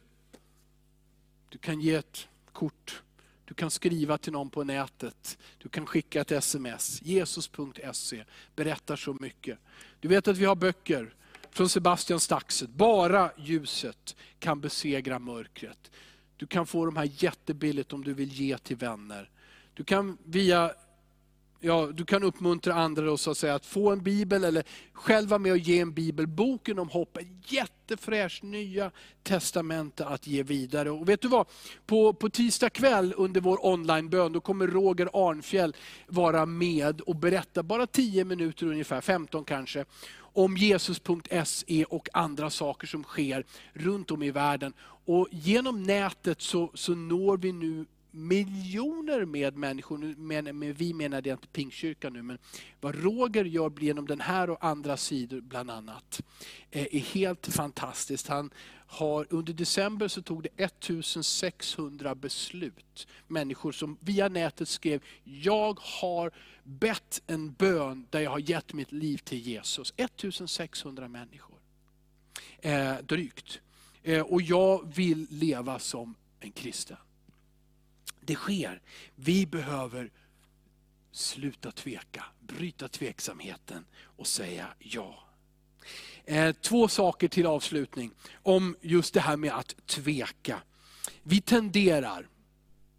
du 1.48 1.59
kan 1.59 1.81
ge 1.81 1.94
ett 1.94 2.29
kort. 2.53 3.03
Du 3.44 3.54
kan 3.54 3.70
skriva 3.70 4.18
till 4.18 4.33
någon 4.33 4.50
på 4.50 4.64
nätet. 4.64 5.38
Du 5.59 5.68
kan 5.68 5.87
skicka 5.87 6.20
ett 6.20 6.33
sms. 6.33 7.02
Jesus.se 7.02 8.24
berättar 8.57 8.96
så 8.96 9.16
mycket. 9.20 9.59
Du 10.00 10.09
vet 10.09 10.28
att 10.28 10.37
vi 10.37 10.44
har 10.44 10.57
böcker 10.57 11.14
från 11.50 11.68
Sebastian 11.68 12.20
Staxet. 12.20 12.70
Bara 12.70 13.30
ljuset 13.37 14.16
kan 14.38 14.61
besegra 14.61 15.18
mörkret. 15.18 15.90
Du 16.37 16.46
kan 16.46 16.66
få 16.66 16.85
de 16.85 16.96
här 16.96 17.11
jättebilligt 17.12 17.92
om 17.92 18.04
du 18.04 18.14
vill 18.14 18.33
ge 18.33 18.59
till 18.59 18.76
vänner. 18.76 19.30
Du 19.74 19.85
kan 19.85 20.18
via 20.24 20.72
Ja, 21.66 21.88
du 21.94 22.05
kan 22.05 22.22
uppmuntra 22.22 22.74
andra 22.74 23.05
då, 23.05 23.16
så 23.16 23.31
att, 23.31 23.38
säga, 23.38 23.55
att 23.55 23.66
få 23.66 23.90
en 23.90 24.03
bibel 24.03 24.44
eller 24.44 24.64
själv 24.92 25.29
vara 25.29 25.38
med 25.38 25.53
och 25.53 25.59
ge 25.59 25.81
en 25.81 25.92
bibel. 25.92 26.27
Boken 26.27 26.79
om 26.79 26.88
hopp, 26.88 27.16
ett 27.16 27.53
jättefräscht 27.53 28.42
nya 28.42 28.90
testamente 29.22 30.07
att 30.07 30.27
ge 30.27 30.42
vidare. 30.42 30.90
Och 30.90 31.09
vet 31.09 31.20
du 31.20 31.29
vad? 31.29 31.46
På, 31.87 32.12
på 32.12 32.29
tisdag 32.29 32.70
kväll 32.70 33.14
under 33.16 33.40
vår 33.40 33.66
onlinebön, 33.66 34.33
då 34.33 34.40
kommer 34.40 34.66
Roger 34.66 35.09
Arnfjell 35.12 35.77
vara 36.07 36.46
med 36.46 37.00
och 37.00 37.16
berätta, 37.16 37.62
bara 37.62 37.87
10 37.87 38.24
minuter 38.24 38.66
ungefär, 38.66 39.00
15 39.00 39.44
kanske, 39.44 39.85
om 40.16 40.57
Jesus.se 40.57 41.85
och 41.85 42.09
andra 42.12 42.50
saker 42.50 42.87
som 42.87 43.03
sker 43.03 43.44
runt 43.72 44.11
om 44.11 44.22
i 44.22 44.31
världen. 44.31 44.72
Och 45.07 45.29
genom 45.31 45.83
nätet 45.83 46.42
så, 46.42 46.70
så 46.74 46.94
når 46.94 47.37
vi 47.37 47.53
nu 47.53 47.87
miljoner 48.14 49.24
med 49.24 49.57
människor, 49.57 50.14
men, 50.16 50.59
men 50.59 50.72
vi 50.72 50.94
menar 50.94 51.22
det 51.22 51.31
inte 51.31 51.48
Pingstkyrkan 51.48 52.12
nu, 52.12 52.22
men 52.22 52.38
vad 52.81 52.94
Roger 52.94 53.44
gör 53.44 53.72
genom 53.81 54.07
den 54.07 54.20
här 54.20 54.50
och 54.50 54.64
andra 54.64 54.96
sidor 54.96 55.40
bland 55.40 55.70
annat, 55.70 56.22
eh, 56.70 56.87
är 56.90 57.00
helt 57.00 57.46
fantastiskt. 57.46 58.29
Han 58.29 58.50
har, 58.87 59.27
under 59.31 59.53
december 59.53 60.09
så 60.09 60.22
tog 60.22 60.42
det 60.42 60.64
1600 60.64 62.14
beslut. 62.14 63.07
Människor 63.27 63.72
som 63.72 63.96
via 64.00 64.29
nätet 64.29 64.68
skrev, 64.68 65.03
jag 65.24 65.81
har 65.81 66.31
bett 66.62 67.22
en 67.27 67.53
bön 67.53 68.07
där 68.11 68.20
jag 68.20 68.31
har 68.31 68.50
gett 68.50 68.72
mitt 68.72 68.92
liv 68.92 69.16
till 69.16 69.38
Jesus. 69.38 69.94
1600 69.96 71.09
människor, 71.09 71.59
eh, 72.59 72.94
drygt. 73.09 73.61
Eh, 74.03 74.20
och 74.20 74.42
jag 74.42 74.94
vill 74.94 75.27
leva 75.31 75.79
som 75.79 76.14
en 76.40 76.53
kristen. 76.53 76.96
Det 78.25 78.35
sker. 78.35 78.83
Vi 79.15 79.47
behöver 79.47 80.11
sluta 81.13 81.71
tveka, 81.71 82.25
bryta 82.41 82.89
tveksamheten 82.89 83.85
och 84.17 84.27
säga 84.27 84.67
ja. 84.79 85.25
Eh, 86.25 86.53
två 86.53 86.89
saker 86.89 87.29
till 87.29 87.47
avslutning 87.47 88.11
om 88.43 88.77
just 88.81 89.15
det 89.15 89.21
här 89.21 89.37
med 89.37 89.53
att 89.53 89.87
tveka. 89.87 90.63
Vi 91.23 91.41
tenderar, 91.41 92.29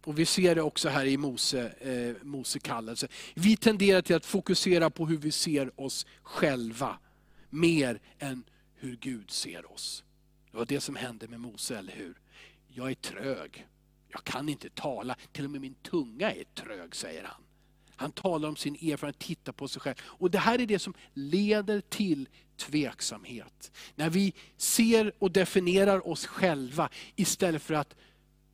och 0.04 0.18
vi 0.18 0.26
ser 0.26 0.54
det 0.54 0.62
också 0.62 0.88
här 0.88 1.06
i 1.06 1.16
Mose, 1.16 1.68
eh, 1.68 2.24
Mose 2.26 2.58
kallelse, 2.58 3.08
vi 3.34 3.56
tenderar 3.56 4.02
till 4.02 4.16
att 4.16 4.26
fokusera 4.26 4.90
på 4.90 5.06
hur 5.06 5.16
vi 5.16 5.30
ser 5.30 5.80
oss 5.80 6.06
själva, 6.22 6.98
mer 7.50 8.00
än 8.18 8.44
hur 8.74 8.96
Gud 8.96 9.30
ser 9.30 9.72
oss. 9.72 10.04
Det 10.50 10.56
var 10.56 10.66
det 10.66 10.80
som 10.80 10.96
hände 10.96 11.28
med 11.28 11.40
Mose, 11.40 11.78
eller 11.78 11.92
hur? 11.92 12.14
Jag 12.68 12.90
är 12.90 12.94
trög, 12.94 13.66
jag 14.08 14.24
kan 14.24 14.48
inte 14.48 14.70
tala, 14.70 15.16
till 15.32 15.44
och 15.44 15.50
med 15.50 15.60
min 15.60 15.74
tunga 15.74 16.32
är 16.32 16.44
trög, 16.44 16.96
säger 16.96 17.24
han. 17.24 17.42
Han 17.96 18.12
talar 18.12 18.48
om 18.48 18.56
sin 18.56 18.74
erfarenhet, 18.74 19.18
tittar 19.18 19.52
på 19.52 19.68
sig 19.68 19.82
själv. 19.82 19.96
Och 20.04 20.30
det 20.30 20.38
här 20.38 20.60
är 20.60 20.66
det 20.66 20.78
som 20.78 20.94
leder 21.14 21.80
till 21.80 22.28
tveksamhet. 22.56 23.72
När 23.94 24.10
vi 24.10 24.34
ser 24.56 25.12
och 25.18 25.30
definierar 25.30 26.08
oss 26.08 26.26
själva 26.26 26.88
istället 27.16 27.62
för 27.62 27.74
att 27.74 27.94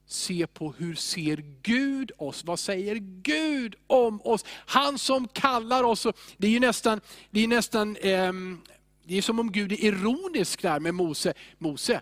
se 0.07 0.47
på 0.47 0.73
hur 0.73 0.95
ser 0.95 1.45
Gud 1.63 2.13
oss? 2.19 2.45
Vad 2.45 2.59
säger 2.59 2.97
Gud 3.23 3.75
om 3.87 4.21
oss? 4.25 4.45
Han 4.49 4.99
som 4.99 5.29
kallar 5.29 5.85
oss. 5.85 6.07
Det 6.37 6.47
är 6.47 6.51
ju 6.51 6.61
nästan, 6.61 7.01
det 7.31 7.41
är 7.41 7.49
nästan 7.49 7.97
ehm, 7.97 8.61
det 9.05 9.19
är 9.19 9.23
som 9.23 9.39
om 9.39 9.53
Gud 9.53 9.73
är 9.73 9.85
ironisk 9.85 10.63
där 10.63 10.81
med 10.81 10.95
Mose. 10.95 11.35
Mose, 11.59 12.01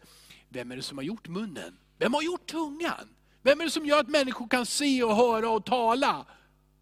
vem 0.48 0.72
är 0.72 0.76
det 0.76 0.82
som 0.82 0.98
har 0.98 1.04
gjort 1.04 1.28
munnen? 1.28 1.76
Vem 1.98 2.14
har 2.14 2.22
gjort 2.22 2.46
tungan? 2.46 3.08
Vem 3.42 3.60
är 3.60 3.64
det 3.64 3.70
som 3.70 3.86
gör 3.86 4.00
att 4.00 4.08
människor 4.08 4.48
kan 4.48 4.66
se 4.66 5.02
och 5.02 5.16
höra 5.16 5.50
och 5.50 5.64
tala? 5.64 6.26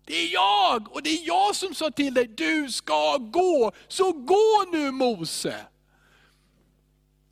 Det 0.04 0.14
är 0.14 0.32
jag! 0.32 0.92
Och 0.92 1.02
det 1.02 1.10
är 1.10 1.26
jag 1.26 1.56
som 1.56 1.74
sa 1.74 1.90
till 1.90 2.14
dig, 2.14 2.28
du 2.28 2.70
ska 2.70 3.16
gå. 3.16 3.72
Så 3.88 4.12
gå 4.12 4.64
nu 4.72 4.90
Mose! 4.90 5.66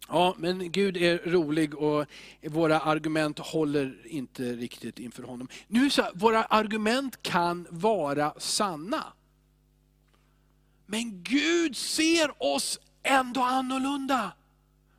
Ja, 0.09 0.35
men 0.39 0.73
Gud 0.73 0.97
är 0.97 1.19
rolig 1.19 1.75
och 1.75 2.07
våra 2.43 2.81
argument 2.81 3.39
håller 3.39 4.07
inte 4.07 4.43
riktigt 4.43 4.99
inför 4.99 5.23
honom. 5.23 5.49
Nu 5.69 5.81
är 5.81 5.85
det 5.85 5.91
så 5.91 6.03
här, 6.03 6.13
våra 6.15 6.45
argument 6.45 7.23
kan 7.23 7.67
vara 7.71 8.35
sanna. 8.39 9.05
Men 10.87 11.23
Gud 11.23 11.77
ser 11.77 12.43
oss 12.43 12.81
ändå 13.03 13.43
annorlunda. 13.43 14.33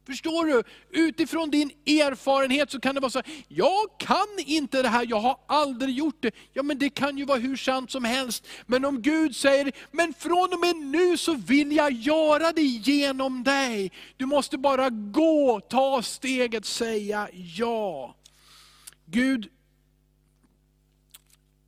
Förstår 0.08 0.46
du? 0.46 0.64
Utifrån 0.90 1.50
din 1.50 1.72
erfarenhet 1.86 2.72
så 2.72 2.80
kan 2.80 2.96
det 2.96 3.02
vara 3.02 3.10
så 3.10 3.22
jag 3.48 4.00
kan 4.00 4.28
inte 4.46 4.82
det 4.82 4.90
här, 4.90 5.06
jag 5.10 5.20
har 5.20 5.40
aldrig 5.48 5.96
gjort 5.96 6.22
det. 6.22 6.32
Ja 6.54 6.64
men 6.64 6.78
det 6.78 6.90
kan 6.90 7.18
ju 7.18 7.26
vara 7.26 7.38
hur 7.38 7.56
sant 7.56 7.92
som 7.92 8.04
helst. 8.04 8.48
Men 8.66 8.86
om 8.86 9.02
Gud 9.02 9.36
säger, 9.36 9.72
men 9.92 10.14
från 10.14 10.54
och 10.54 10.60
med 10.60 10.76
nu 10.76 11.18
så 11.18 11.34
vill 11.34 11.72
jag 11.72 11.92
göra 11.92 12.52
det 12.52 12.62
genom 12.62 13.44
dig. 13.44 13.92
Du 14.18 14.26
måste 14.26 14.58
bara 14.58 14.90
gå, 14.90 15.62
ta 15.70 16.02
steget, 16.02 16.66
säga 16.66 17.30
ja. 17.34 18.16
Gud 19.06 19.50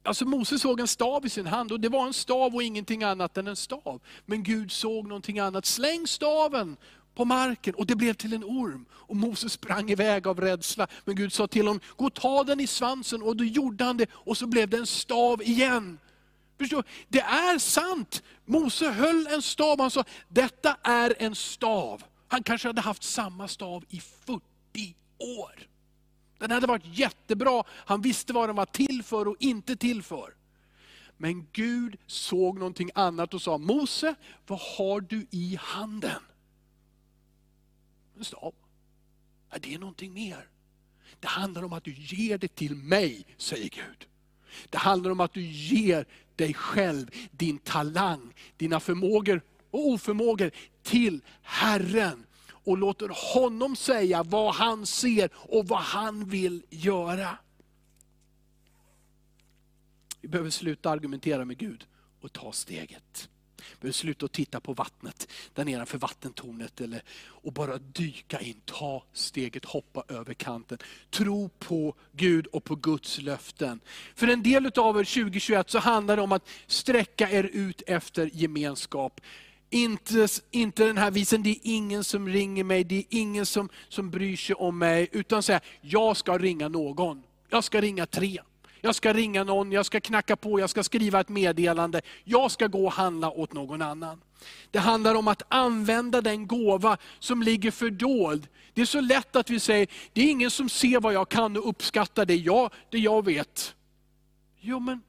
Alltså 0.03 0.25
Moses 0.25 0.61
såg 0.61 0.79
en 0.79 0.87
stav 0.87 1.25
i 1.25 1.29
sin 1.29 1.45
hand 1.45 1.71
och 1.71 1.79
det 1.79 1.89
var 1.89 2.07
en 2.07 2.13
stav 2.13 2.55
och 2.55 2.63
ingenting 2.63 3.03
annat 3.03 3.37
än 3.37 3.47
en 3.47 3.55
stav. 3.55 4.01
Men 4.25 4.43
Gud 4.43 4.71
såg 4.71 5.07
någonting 5.07 5.39
annat. 5.39 5.65
Släng 5.65 6.07
staven 6.07 6.77
på 7.19 7.25
marken 7.25 7.73
och 7.75 7.85
det 7.85 7.95
blev 7.95 8.13
till 8.13 8.33
en 8.33 8.43
orm. 8.43 8.85
Och 8.91 9.15
Moses 9.15 9.53
sprang 9.53 9.89
iväg 9.91 10.27
av 10.27 10.41
rädsla. 10.41 10.87
Men 11.05 11.15
Gud 11.15 11.33
sa 11.33 11.47
till 11.47 11.67
honom, 11.67 11.81
gå 11.97 12.05
och 12.05 12.13
ta 12.13 12.43
den 12.43 12.59
i 12.59 12.67
svansen. 12.67 13.21
Och 13.21 13.35
då 13.35 13.43
gjorde 13.43 13.83
han 13.83 13.97
det 13.97 14.09
och 14.11 14.37
så 14.37 14.47
blev 14.47 14.69
det 14.69 14.77
en 14.77 14.87
stav 14.87 15.41
igen. 15.43 15.99
Förstår? 16.59 16.83
Det 17.07 17.19
är 17.19 17.57
sant. 17.57 18.23
Mose 18.45 18.89
höll 18.89 19.27
en 19.27 19.41
stav, 19.41 19.79
han 19.79 19.91
sa, 19.91 20.03
detta 20.27 20.77
är 20.83 21.13
en 21.19 21.35
stav. 21.35 22.03
Han 22.27 22.43
kanske 22.43 22.67
hade 22.67 22.81
haft 22.81 23.03
samma 23.03 23.47
stav 23.47 23.83
i 23.89 23.99
40 23.99 24.41
år. 25.19 25.67
Den 26.37 26.51
hade 26.51 26.67
varit 26.67 26.97
jättebra, 26.97 27.63
han 27.69 28.01
visste 28.01 28.33
vad 28.33 28.49
den 28.49 28.55
var 28.55 28.65
till 28.65 29.03
för 29.03 29.27
och 29.27 29.35
inte 29.39 29.75
till 29.75 30.03
för. 30.03 30.33
Men 31.17 31.47
Gud 31.51 31.97
såg 32.07 32.57
någonting 32.57 32.89
annat 32.95 33.33
och 33.33 33.41
sa, 33.41 33.57
Mose, 33.57 34.15
vad 34.47 34.59
har 34.59 35.01
du 35.01 35.27
i 35.31 35.57
handen? 35.61 36.21
En 38.19 38.25
stav. 38.25 38.53
Det 39.59 39.73
är 39.73 39.79
någonting 39.79 40.13
mer. 40.13 40.47
Det 41.19 41.27
handlar 41.27 41.63
om 41.63 41.73
att 41.73 41.83
du 41.83 41.93
ger 41.93 42.37
det 42.37 42.55
till 42.55 42.75
mig, 42.75 43.25
säger 43.37 43.69
Gud. 43.69 44.07
Det 44.69 44.77
handlar 44.77 45.11
om 45.11 45.19
att 45.19 45.33
du 45.33 45.41
ger 45.41 46.05
dig 46.35 46.53
själv, 46.53 47.07
din 47.31 47.57
talang, 47.57 48.33
dina 48.57 48.79
förmågor 48.79 49.41
och 49.71 49.87
oförmågor 49.87 50.51
till 50.83 51.21
Herren. 51.41 52.25
Och 52.47 52.77
låter 52.77 53.33
honom 53.33 53.75
säga 53.75 54.23
vad 54.23 54.55
han 54.55 54.85
ser 54.85 55.29
och 55.33 55.67
vad 55.67 55.81
han 55.81 56.29
vill 56.29 56.65
göra. 56.69 57.37
Vi 60.21 60.27
behöver 60.27 60.49
sluta 60.49 60.89
argumentera 60.89 61.45
med 61.45 61.57
Gud 61.57 61.87
och 62.21 62.33
ta 62.33 62.51
steget. 62.51 63.29
Behöver 63.79 63.93
sluta 63.93 64.25
att 64.25 64.31
titta 64.31 64.59
på 64.59 64.73
vattnet 64.73 65.27
där 65.53 65.65
nedanför 65.65 65.97
vattentornet 65.97 66.81
eller, 66.81 67.01
och 67.25 67.53
bara 67.53 67.77
dyka 67.77 68.39
in, 68.39 68.61
ta 68.65 69.03
steget, 69.13 69.65
hoppa 69.65 70.03
över 70.07 70.33
kanten. 70.33 70.77
Tro 71.09 71.49
på 71.49 71.95
Gud 72.11 72.47
och 72.47 72.63
på 72.63 72.75
Guds 72.75 73.21
löften. 73.21 73.79
För 74.15 74.27
en 74.27 74.43
del 74.43 74.65
av 74.65 74.99
er 74.99 75.03
2021 75.03 75.69
så 75.69 75.79
handlar 75.79 76.15
det 76.15 76.21
om 76.21 76.31
att 76.31 76.47
sträcka 76.67 77.29
er 77.31 77.43
ut 77.43 77.81
efter 77.87 78.29
gemenskap. 78.33 79.21
Inte, 79.69 80.27
inte 80.51 80.85
den 80.85 80.97
här 80.97 81.11
visen, 81.11 81.43
det 81.43 81.49
är 81.49 81.59
ingen 81.63 82.03
som 82.03 82.29
ringer 82.29 82.63
mig, 82.63 82.83
det 82.83 82.95
är 82.95 83.05
ingen 83.09 83.45
som, 83.45 83.69
som 83.89 84.09
bryr 84.09 84.37
sig 84.37 84.55
om 84.55 84.77
mig. 84.77 85.07
Utan 85.11 85.43
säga, 85.43 85.61
jag 85.81 86.17
ska 86.17 86.37
ringa 86.37 86.67
någon. 86.67 87.23
Jag 87.49 87.63
ska 87.63 87.81
ringa 87.81 88.05
tre. 88.05 88.39
Jag 88.81 88.95
ska 88.95 89.13
ringa 89.13 89.43
någon, 89.43 89.71
jag 89.71 89.85
ska 89.85 89.99
knacka 89.99 90.35
på, 90.35 90.59
jag 90.59 90.69
ska 90.69 90.83
skriva 90.83 91.19
ett 91.19 91.29
meddelande. 91.29 92.01
Jag 92.23 92.51
ska 92.51 92.67
gå 92.67 92.85
och 92.85 92.93
handla 92.93 93.31
åt 93.31 93.53
någon 93.53 93.81
annan. 93.81 94.21
Det 94.71 94.79
handlar 94.79 95.15
om 95.15 95.27
att 95.27 95.41
använda 95.47 96.21
den 96.21 96.47
gåva 96.47 96.97
som 97.19 97.43
ligger 97.43 97.71
fördold. 97.71 98.47
Det 98.73 98.81
är 98.81 98.85
så 98.85 99.01
lätt 99.01 99.35
att 99.35 99.49
vi 99.49 99.59
säger, 99.59 99.87
det 100.13 100.21
är 100.21 100.31
ingen 100.31 100.51
som 100.51 100.69
ser 100.69 100.99
vad 100.99 101.13
jag 101.13 101.29
kan 101.29 101.57
och 101.57 101.69
uppskattar 101.69 102.25
det 102.25 102.35
jag, 102.35 102.73
det 102.89 102.97
jag 102.99 103.25
vet. 103.25 103.75
Jo 104.59 104.79
men, 104.79 105.01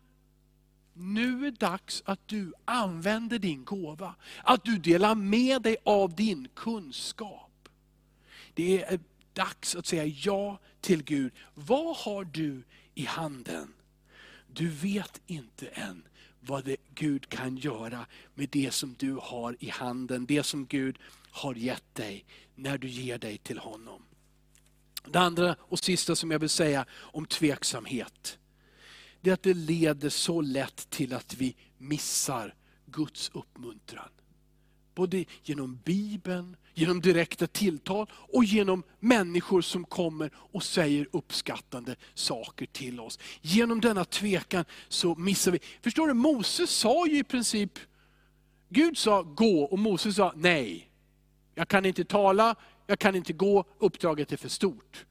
nu 0.94 1.46
är 1.46 1.50
det 1.50 1.60
dags 1.60 2.02
att 2.06 2.28
du 2.28 2.52
använder 2.64 3.38
din 3.38 3.64
gåva. 3.64 4.14
Att 4.44 4.64
du 4.64 4.78
delar 4.78 5.14
med 5.14 5.62
dig 5.62 5.76
av 5.84 6.14
din 6.14 6.48
kunskap. 6.54 7.68
Det 8.54 8.82
är 8.82 9.00
dags 9.32 9.76
att 9.76 9.86
säga 9.86 10.04
ja 10.04 10.58
till 10.80 11.02
Gud. 11.02 11.32
Vad 11.54 11.96
har 11.96 12.24
du 12.24 12.62
i 12.94 13.04
handen. 13.04 13.72
Du 14.46 14.68
vet 14.68 15.20
inte 15.26 15.68
än 15.68 16.02
vad 16.40 16.64
det 16.64 16.76
Gud 16.94 17.28
kan 17.28 17.56
göra 17.56 18.06
med 18.34 18.48
det 18.52 18.74
som 18.74 18.94
du 18.98 19.18
har 19.22 19.56
i 19.60 19.68
handen, 19.68 20.26
det 20.26 20.42
som 20.42 20.66
Gud 20.66 20.98
har 21.30 21.54
gett 21.54 21.94
dig, 21.94 22.24
när 22.54 22.78
du 22.78 22.88
ger 22.88 23.18
dig 23.18 23.38
till 23.38 23.58
honom. 23.58 24.02
Det 25.06 25.18
andra 25.18 25.56
och 25.60 25.78
sista 25.78 26.16
som 26.16 26.30
jag 26.30 26.38
vill 26.38 26.48
säga 26.48 26.86
om 26.92 27.26
tveksamhet, 27.26 28.38
det 29.20 29.30
är 29.30 29.34
att 29.34 29.42
det 29.42 29.54
leder 29.54 30.08
så 30.08 30.40
lätt 30.40 30.90
till 30.90 31.14
att 31.14 31.34
vi 31.34 31.56
missar 31.78 32.54
Guds 32.86 33.30
uppmuntran. 33.34 34.08
Både 34.94 35.24
genom 35.42 35.80
Bibeln, 35.84 36.56
genom 36.80 37.00
direkta 37.00 37.46
tilltal 37.46 38.06
och 38.12 38.44
genom 38.44 38.82
människor 39.00 39.60
som 39.60 39.84
kommer 39.84 40.30
och 40.34 40.62
säger 40.62 41.08
uppskattande 41.12 41.96
saker 42.14 42.66
till 42.66 43.00
oss. 43.00 43.18
Genom 43.40 43.80
denna 43.80 44.04
tvekan 44.04 44.64
så 44.88 45.14
missar 45.14 45.52
vi. 45.52 45.58
Förstår 45.82 46.08
du, 46.08 46.14
Moses 46.14 46.70
sa 46.70 47.06
ju 47.06 47.18
i 47.18 47.24
princip, 47.24 47.78
Gud 48.68 48.98
sa 48.98 49.22
gå 49.22 49.62
och 49.62 49.78
Moses 49.78 50.16
sa 50.16 50.32
nej. 50.36 50.90
Jag 51.54 51.68
kan 51.68 51.86
inte 51.86 52.04
tala, 52.04 52.54
jag 52.86 52.98
kan 52.98 53.14
inte 53.14 53.32
gå, 53.32 53.64
uppdraget 53.78 54.32
är 54.32 54.36
för 54.36 54.48
stort. 54.48 55.04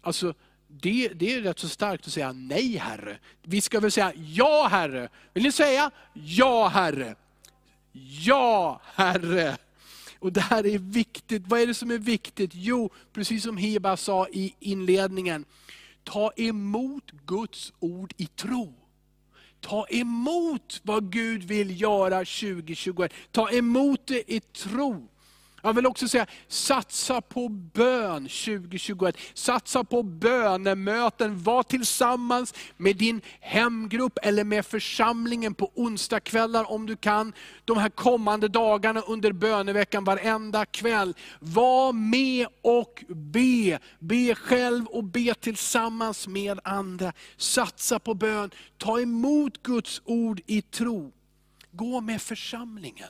Alltså, 0.00 0.34
det, 0.68 1.08
det, 1.08 1.32
är 1.32 1.40
rätt 1.40 1.58
så 1.58 1.68
starkt 1.68 2.06
att 2.06 2.12
säga 2.12 2.32
nej 2.32 2.76
Herre. 2.76 3.18
Vi 3.42 3.60
ska 3.60 3.80
väl 3.80 3.90
säga 3.90 4.12
ja 4.16 4.68
Herre. 4.70 5.08
Vill 5.34 5.42
ni 5.42 5.52
säga 5.52 5.90
ja 6.12 6.68
Herre? 6.68 7.14
Ja 8.26 8.80
Herre. 8.84 9.56
Och 10.18 10.32
det 10.32 10.40
här 10.40 10.66
är 10.66 10.78
viktigt. 10.78 11.42
Vad 11.46 11.60
är 11.60 11.66
det 11.66 11.74
som 11.74 11.90
är 11.90 11.98
viktigt? 11.98 12.50
Jo, 12.54 12.90
precis 13.12 13.42
som 13.42 13.56
Heba 13.56 13.96
sa 13.96 14.28
i 14.28 14.54
inledningen, 14.60 15.44
ta 16.04 16.32
emot 16.36 17.10
Guds 17.26 17.72
ord 17.78 18.14
i 18.16 18.26
tro. 18.26 18.74
Ta 19.60 19.86
emot 19.90 20.80
vad 20.82 21.12
Gud 21.12 21.42
vill 21.42 21.80
göra 21.80 22.18
2021. 22.18 23.12
Ta 23.30 23.50
emot 23.50 24.06
det 24.06 24.32
i 24.32 24.40
tro. 24.40 25.08
Jag 25.66 25.74
vill 25.74 25.86
också 25.86 26.08
säga, 26.08 26.26
satsa 26.48 27.20
på 27.20 27.48
bön 27.48 28.22
2021. 28.22 29.16
Satsa 29.34 29.84
på 29.84 30.02
bönemöten. 30.02 31.42
Var 31.42 31.62
tillsammans 31.62 32.54
med 32.76 32.96
din 32.96 33.20
hemgrupp 33.40 34.18
eller 34.22 34.44
med 34.44 34.66
församlingen 34.66 35.54
på 35.54 35.72
onsdagskvällar 35.74 36.70
om 36.70 36.86
du 36.86 36.96
kan. 36.96 37.32
De 37.64 37.78
här 37.78 37.88
kommande 37.88 38.48
dagarna 38.48 39.00
under 39.00 39.32
böneveckan 39.32 40.04
varenda 40.04 40.66
kväll. 40.66 41.14
Var 41.40 41.92
med 41.92 42.46
och 42.62 43.04
be. 43.08 43.78
Be 43.98 44.34
själv 44.34 44.86
och 44.86 45.04
be 45.04 45.34
tillsammans 45.34 46.28
med 46.28 46.60
andra. 46.64 47.12
Satsa 47.36 47.98
på 47.98 48.14
bön. 48.14 48.50
Ta 48.78 49.00
emot 49.00 49.62
Guds 49.62 50.02
ord 50.04 50.40
i 50.46 50.62
tro. 50.62 51.12
Gå 51.72 52.00
med 52.00 52.22
församlingen. 52.22 53.08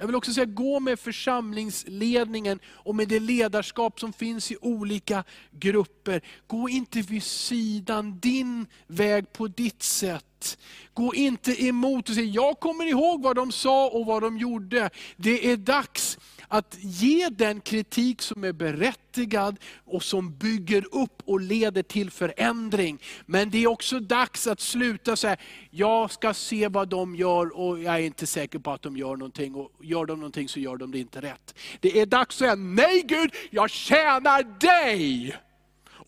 Jag 0.00 0.06
vill 0.06 0.16
också 0.16 0.32
säga, 0.32 0.44
gå 0.44 0.80
med 0.80 1.00
församlingsledningen 1.00 2.60
och 2.66 2.94
med 2.94 3.08
det 3.08 3.20
ledarskap 3.20 4.00
som 4.00 4.12
finns 4.12 4.52
i 4.52 4.56
olika 4.60 5.24
grupper. 5.50 6.20
Gå 6.46 6.68
inte 6.68 7.00
vid 7.00 7.22
sidan, 7.22 8.18
din 8.20 8.66
väg 8.86 9.32
på 9.32 9.48
ditt 9.48 9.82
sätt. 9.82 10.58
Gå 10.94 11.14
inte 11.14 11.64
emot 11.64 12.08
och 12.08 12.14
säg, 12.14 12.30
jag 12.30 12.60
kommer 12.60 12.84
ihåg 12.84 13.22
vad 13.22 13.36
de 13.36 13.52
sa 13.52 13.88
och 13.88 14.06
vad 14.06 14.22
de 14.22 14.38
gjorde. 14.38 14.90
Det 15.16 15.50
är 15.50 15.56
dags 15.56 16.18
att 16.52 16.76
ge 16.80 17.28
den 17.28 17.60
kritik 17.60 18.22
som 18.22 18.44
är 18.44 18.52
berättigad 18.52 19.56
och 19.84 20.02
som 20.02 20.36
bygger 20.36 20.84
upp 20.94 21.22
och 21.24 21.40
leder 21.40 21.82
till 21.82 22.10
förändring. 22.10 22.98
Men 23.26 23.50
det 23.50 23.58
är 23.58 23.66
också 23.66 24.00
dags 24.00 24.46
att 24.46 24.60
sluta 24.60 25.16
säga, 25.16 25.36
jag 25.70 26.10
ska 26.10 26.34
se 26.34 26.68
vad 26.68 26.88
de 26.88 27.14
gör 27.14 27.58
och 27.58 27.78
jag 27.78 27.94
är 27.94 27.98
inte 27.98 28.26
säker 28.26 28.58
på 28.58 28.70
att 28.70 28.82
de 28.82 28.96
gör 28.96 29.16
någonting. 29.16 29.54
Och 29.54 29.70
gör 29.80 30.06
de 30.06 30.18
någonting 30.18 30.48
så 30.48 30.60
gör 30.60 30.76
de 30.76 30.90
det 30.90 30.98
inte 30.98 31.20
rätt. 31.20 31.54
Det 31.80 32.00
är 32.00 32.06
dags 32.06 32.34
att 32.34 32.38
säga, 32.38 32.54
nej 32.54 33.02
Gud, 33.06 33.30
jag 33.50 33.70
tjänar 33.70 34.42
dig 34.60 35.36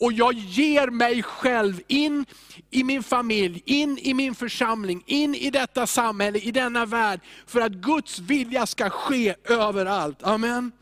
och 0.02 0.12
jag 0.12 0.34
ger 0.34 0.88
mig 0.88 1.22
själv 1.22 1.80
in 1.88 2.26
i 2.70 2.84
min 2.84 3.02
familj, 3.02 3.62
in 3.64 3.98
i 3.98 4.14
min 4.14 4.34
församling, 4.34 5.02
in 5.06 5.34
i 5.34 5.50
detta 5.50 5.86
samhälle, 5.86 6.38
i 6.38 6.50
denna 6.50 6.86
värld, 6.86 7.20
för 7.46 7.60
att 7.60 7.72
Guds 7.72 8.18
vilja 8.18 8.66
ska 8.66 8.90
ske 8.90 9.34
överallt. 9.44 10.22
Amen. 10.22 10.72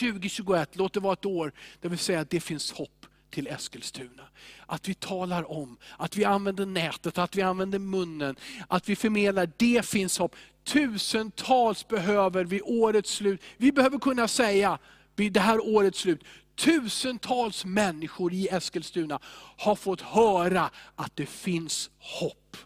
2021, 0.00 0.76
låt 0.76 0.92
det 0.92 1.00
vara 1.00 1.12
ett 1.12 1.26
år 1.26 1.52
där 1.80 1.88
vi 1.88 1.96
säger 1.96 2.20
att 2.20 2.30
det 2.30 2.40
finns 2.40 2.72
hopp 2.72 3.06
till 3.30 3.46
Eskilstuna. 3.46 4.22
Att 4.66 4.88
vi 4.88 4.94
talar 4.94 5.50
om, 5.50 5.76
att 5.98 6.16
vi 6.16 6.24
använder 6.24 6.66
nätet, 6.66 7.18
att 7.18 7.36
vi 7.36 7.42
använder 7.42 7.78
munnen, 7.78 8.36
att 8.68 8.88
vi 8.88 8.96
förmedlar, 8.96 9.50
det 9.56 9.86
finns 9.86 10.18
hopp. 10.18 10.36
Tusentals 10.64 11.88
behöver 11.88 12.44
vid 12.44 12.62
årets 12.64 13.10
slut, 13.10 13.42
vi 13.56 13.72
behöver 13.72 13.98
kunna 13.98 14.28
säga, 14.28 14.78
vid 15.16 15.32
det 15.32 15.40
här 15.40 15.60
årets 15.60 15.98
slut, 15.98 16.24
tusentals 16.60 17.64
människor 17.64 18.32
i 18.32 18.48
Eskilstuna 18.48 19.18
har 19.56 19.74
fått 19.74 20.00
höra 20.00 20.70
att 20.94 21.16
det 21.16 21.26
finns 21.26 21.90
hopp. 21.98 22.56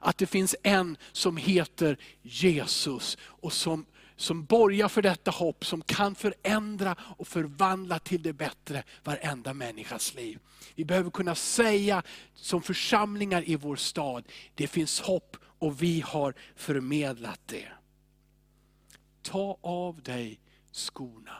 Att 0.00 0.18
det 0.18 0.26
finns 0.26 0.56
en 0.62 0.96
som 1.12 1.36
heter 1.36 1.98
Jesus 2.22 3.18
och 3.22 3.52
som, 3.52 3.86
som 4.16 4.44
borgar 4.44 4.88
för 4.88 5.02
detta 5.02 5.30
hopp, 5.30 5.66
som 5.66 5.82
kan 5.82 6.14
förändra 6.14 6.96
och 7.16 7.28
förvandla 7.28 7.98
till 7.98 8.22
det 8.22 8.32
bättre 8.32 8.84
varenda 9.04 9.54
människas 9.54 10.14
liv. 10.14 10.38
Vi 10.74 10.84
behöver 10.84 11.10
kunna 11.10 11.34
säga 11.34 12.02
som 12.34 12.62
församlingar 12.62 13.48
i 13.48 13.56
vår 13.56 13.76
stad, 13.76 14.24
det 14.54 14.66
finns 14.66 15.00
hopp 15.00 15.36
och 15.58 15.82
vi 15.82 16.00
har 16.00 16.34
förmedlat 16.56 17.40
det. 17.46 17.68
Ta 19.22 19.58
av 19.62 20.02
dig 20.02 20.40
skorna. 20.72 21.36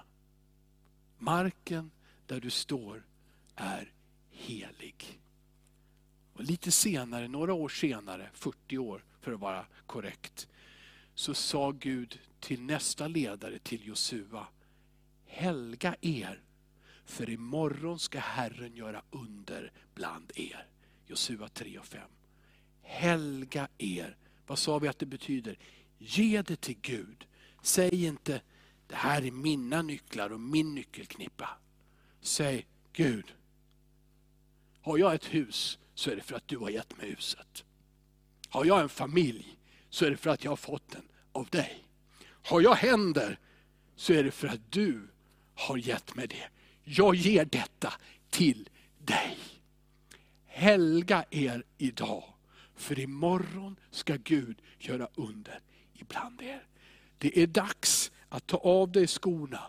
Marken 1.18 1.90
där 2.26 2.40
du 2.40 2.50
står 2.50 3.06
är 3.54 3.92
helig. 4.30 5.20
Och 6.32 6.44
lite 6.44 6.70
senare, 6.70 7.28
några 7.28 7.52
år 7.54 7.68
senare, 7.68 8.30
40 8.34 8.78
år 8.78 9.04
för 9.20 9.32
att 9.32 9.40
vara 9.40 9.66
korrekt, 9.86 10.48
så 11.14 11.34
sa 11.34 11.70
Gud 11.70 12.20
till 12.40 12.62
nästa 12.62 13.08
ledare, 13.08 13.58
till 13.58 13.86
Josua, 13.86 14.46
helga 15.26 15.96
er, 16.00 16.42
för 17.04 17.30
imorgon 17.30 17.98
ska 17.98 18.18
Herren 18.18 18.74
göra 18.76 19.02
under 19.10 19.72
bland 19.94 20.32
er. 20.34 20.66
Josua 21.06 21.48
3 21.48 21.78
och 21.78 21.86
5. 21.86 22.10
helga 22.82 23.68
er. 23.78 24.16
Vad 24.46 24.58
sa 24.58 24.78
vi 24.78 24.88
att 24.88 24.98
det 24.98 25.06
betyder? 25.06 25.58
Ge 25.98 26.42
det 26.42 26.60
till 26.60 26.78
Gud. 26.80 27.26
Säg 27.62 28.04
inte, 28.04 28.42
det 28.86 28.94
här 28.94 29.22
är 29.24 29.30
mina 29.30 29.82
nycklar 29.82 30.32
och 30.32 30.40
min 30.40 30.74
nyckelknippa. 30.74 31.48
Säg, 32.22 32.66
Gud, 32.92 33.34
har 34.82 34.98
jag 34.98 35.14
ett 35.14 35.34
hus 35.34 35.78
så 35.94 36.10
är 36.10 36.16
det 36.16 36.22
för 36.22 36.36
att 36.36 36.48
du 36.48 36.56
har 36.56 36.70
gett 36.70 36.96
mig 36.98 37.10
huset. 37.10 37.64
Har 38.48 38.64
jag 38.64 38.80
en 38.80 38.88
familj 38.88 39.56
så 39.90 40.04
är 40.04 40.10
det 40.10 40.16
för 40.16 40.30
att 40.30 40.44
jag 40.44 40.50
har 40.50 40.56
fått 40.56 40.90
den 40.90 41.08
av 41.32 41.46
dig. 41.46 41.84
Har 42.24 42.60
jag 42.60 42.74
händer 42.74 43.38
så 43.96 44.12
är 44.12 44.24
det 44.24 44.30
för 44.30 44.48
att 44.48 44.72
du 44.72 45.08
har 45.54 45.76
gett 45.76 46.14
mig 46.14 46.26
det. 46.26 46.48
Jag 46.84 47.14
ger 47.14 47.44
detta 47.44 47.92
till 48.30 48.68
dig. 48.98 49.38
Helga 50.46 51.24
er 51.30 51.64
idag, 51.78 52.24
för 52.74 52.98
imorgon 52.98 53.76
ska 53.90 54.16
Gud 54.16 54.62
göra 54.78 55.08
under 55.14 55.60
ibland 55.94 56.42
er. 56.42 56.66
Det 57.18 57.42
är 57.42 57.46
dags 57.46 58.12
att 58.28 58.46
ta 58.46 58.56
av 58.56 58.92
dig 58.92 59.06
skorna, 59.06 59.62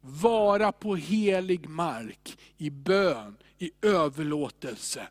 vara 0.00 0.72
på 0.72 0.96
helig 0.96 1.68
mark 1.68 2.38
i 2.56 2.70
bön, 2.70 3.36
i 3.58 3.70
överlåtelse 3.82 5.08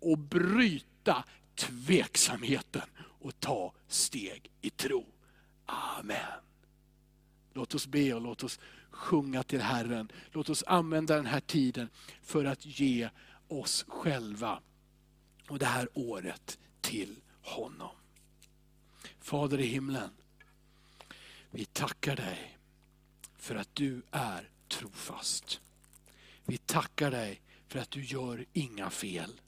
och 0.00 0.18
bryta 0.18 1.24
tveksamheten 1.54 2.88
och 2.98 3.40
ta 3.40 3.72
steg 3.88 4.50
i 4.60 4.70
tro. 4.70 5.06
Amen. 5.66 6.40
Låt 7.52 7.74
oss 7.74 7.86
be 7.86 8.14
och 8.14 8.20
låt 8.20 8.44
oss 8.44 8.60
sjunga 8.90 9.42
till 9.42 9.60
Herren. 9.60 10.12
Låt 10.32 10.48
oss 10.48 10.64
använda 10.66 11.16
den 11.16 11.26
här 11.26 11.40
tiden 11.40 11.88
för 12.22 12.44
att 12.44 12.66
ge 12.80 13.08
oss 13.48 13.84
själva 13.88 14.60
och 15.48 15.58
det 15.58 15.66
här 15.66 15.88
året 15.94 16.58
till 16.80 17.16
honom. 17.42 17.96
Fader 19.20 19.60
i 19.60 19.66
himlen, 19.66 20.10
vi 21.50 21.64
tackar 21.64 22.16
dig 22.16 22.53
för 23.44 23.54
att 23.54 23.74
du 23.74 24.02
är 24.10 24.48
trofast. 24.68 25.60
Vi 26.44 26.58
tackar 26.58 27.10
dig 27.10 27.40
för 27.68 27.78
att 27.78 27.90
du 27.90 28.04
gör 28.04 28.44
inga 28.52 28.90
fel. 28.90 29.40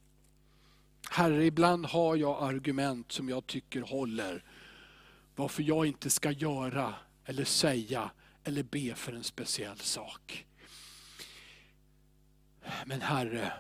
Herre, 1.11 1.45
ibland 1.45 1.87
har 1.87 2.17
jag 2.17 2.43
argument 2.43 3.13
som 3.13 3.29
jag 3.29 3.47
tycker 3.47 3.81
håller. 3.81 4.45
Varför 5.37 5.63
jag 5.63 5.87
inte 5.87 6.11
ska 6.11 6.31
göra 6.31 6.95
eller 7.25 7.45
säga 7.45 8.11
eller 8.45 8.63
be 8.63 8.95
för 8.95 9.13
en 9.13 9.25
speciell 9.25 9.79
sak. 9.79 10.47
Men 12.87 13.01
Herre, 13.01 13.53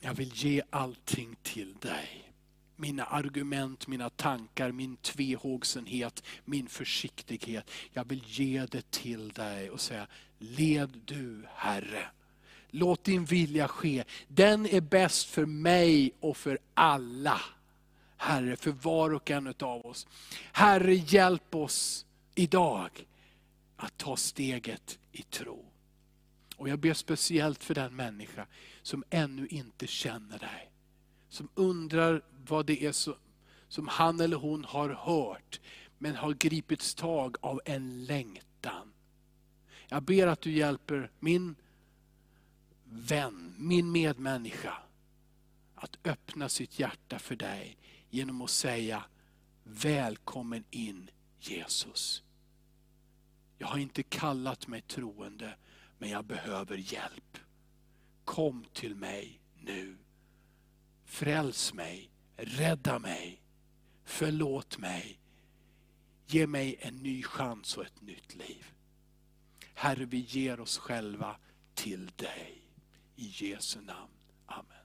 jag 0.00 0.14
vill 0.14 0.32
ge 0.34 0.62
allting 0.70 1.36
till 1.42 1.74
dig. 1.74 2.29
Mina 2.80 3.04
argument, 3.04 3.86
mina 3.86 4.10
tankar, 4.10 4.72
min 4.72 4.96
tvehågsenhet, 4.96 6.22
min 6.44 6.68
försiktighet. 6.68 7.70
Jag 7.92 8.08
vill 8.08 8.22
ge 8.26 8.66
det 8.66 8.90
till 8.90 9.28
dig 9.28 9.70
och 9.70 9.80
säga, 9.80 10.06
led 10.38 11.00
du 11.04 11.44
Herre. 11.54 12.06
Låt 12.70 13.04
din 13.04 13.24
vilja 13.24 13.68
ske. 13.68 14.04
Den 14.28 14.66
är 14.66 14.80
bäst 14.80 15.28
för 15.28 15.46
mig 15.46 16.12
och 16.20 16.36
för 16.36 16.58
alla. 16.74 17.40
Herre, 18.16 18.56
för 18.56 18.70
var 18.70 19.14
och 19.14 19.30
en 19.30 19.54
av 19.60 19.86
oss. 19.86 20.06
Herre, 20.52 20.94
hjälp 20.94 21.54
oss 21.54 22.06
idag 22.34 23.06
att 23.76 23.98
ta 23.98 24.16
steget 24.16 24.98
i 25.12 25.22
tro. 25.22 25.64
Och 26.56 26.68
jag 26.68 26.78
ber 26.78 26.94
speciellt 26.94 27.64
för 27.64 27.74
den 27.74 27.96
människa 27.96 28.46
som 28.82 29.04
ännu 29.10 29.46
inte 29.46 29.86
känner 29.86 30.38
dig. 30.38 30.70
Som 31.28 31.48
undrar 31.54 32.22
vad 32.50 32.66
det 32.66 32.84
är 32.84 32.92
som, 32.92 33.14
som 33.68 33.88
han 33.88 34.20
eller 34.20 34.36
hon 34.36 34.64
har 34.64 34.88
hört, 34.88 35.60
men 35.98 36.16
har 36.16 36.32
gripits 36.32 36.94
tag 36.94 37.36
av 37.40 37.60
en 37.64 38.04
längtan. 38.04 38.92
Jag 39.88 40.02
ber 40.02 40.26
att 40.26 40.40
du 40.40 40.52
hjälper 40.52 41.10
min 41.18 41.54
vän, 42.84 43.54
min 43.58 43.92
medmänniska, 43.92 44.78
att 45.74 45.98
öppna 46.04 46.48
sitt 46.48 46.78
hjärta 46.78 47.18
för 47.18 47.36
dig 47.36 47.76
genom 48.10 48.42
att 48.42 48.50
säga, 48.50 49.04
välkommen 49.64 50.64
in 50.70 51.10
Jesus. 51.40 52.22
Jag 53.58 53.66
har 53.66 53.78
inte 53.78 54.02
kallat 54.02 54.66
mig 54.66 54.80
troende, 54.80 55.54
men 55.98 56.10
jag 56.10 56.24
behöver 56.24 56.76
hjälp. 56.76 57.38
Kom 58.24 58.64
till 58.72 58.94
mig 58.94 59.40
nu. 59.60 59.96
Fräls 61.04 61.74
mig, 61.74 62.10
rädda 62.40 62.98
mig, 62.98 63.42
förlåt 64.04 64.78
mig. 64.78 65.18
Ge 66.26 66.46
mig 66.46 66.76
en 66.80 66.96
ny 66.96 67.22
chans 67.22 67.76
och 67.76 67.84
ett 67.84 68.00
nytt 68.00 68.34
liv. 68.34 68.66
Herre, 69.74 70.04
vi 70.04 70.18
ger 70.18 70.60
oss 70.60 70.78
själva 70.78 71.36
till 71.74 72.10
dig. 72.16 72.62
I 73.16 73.26
Jesu 73.26 73.80
namn. 73.80 74.12
Amen. 74.46 74.79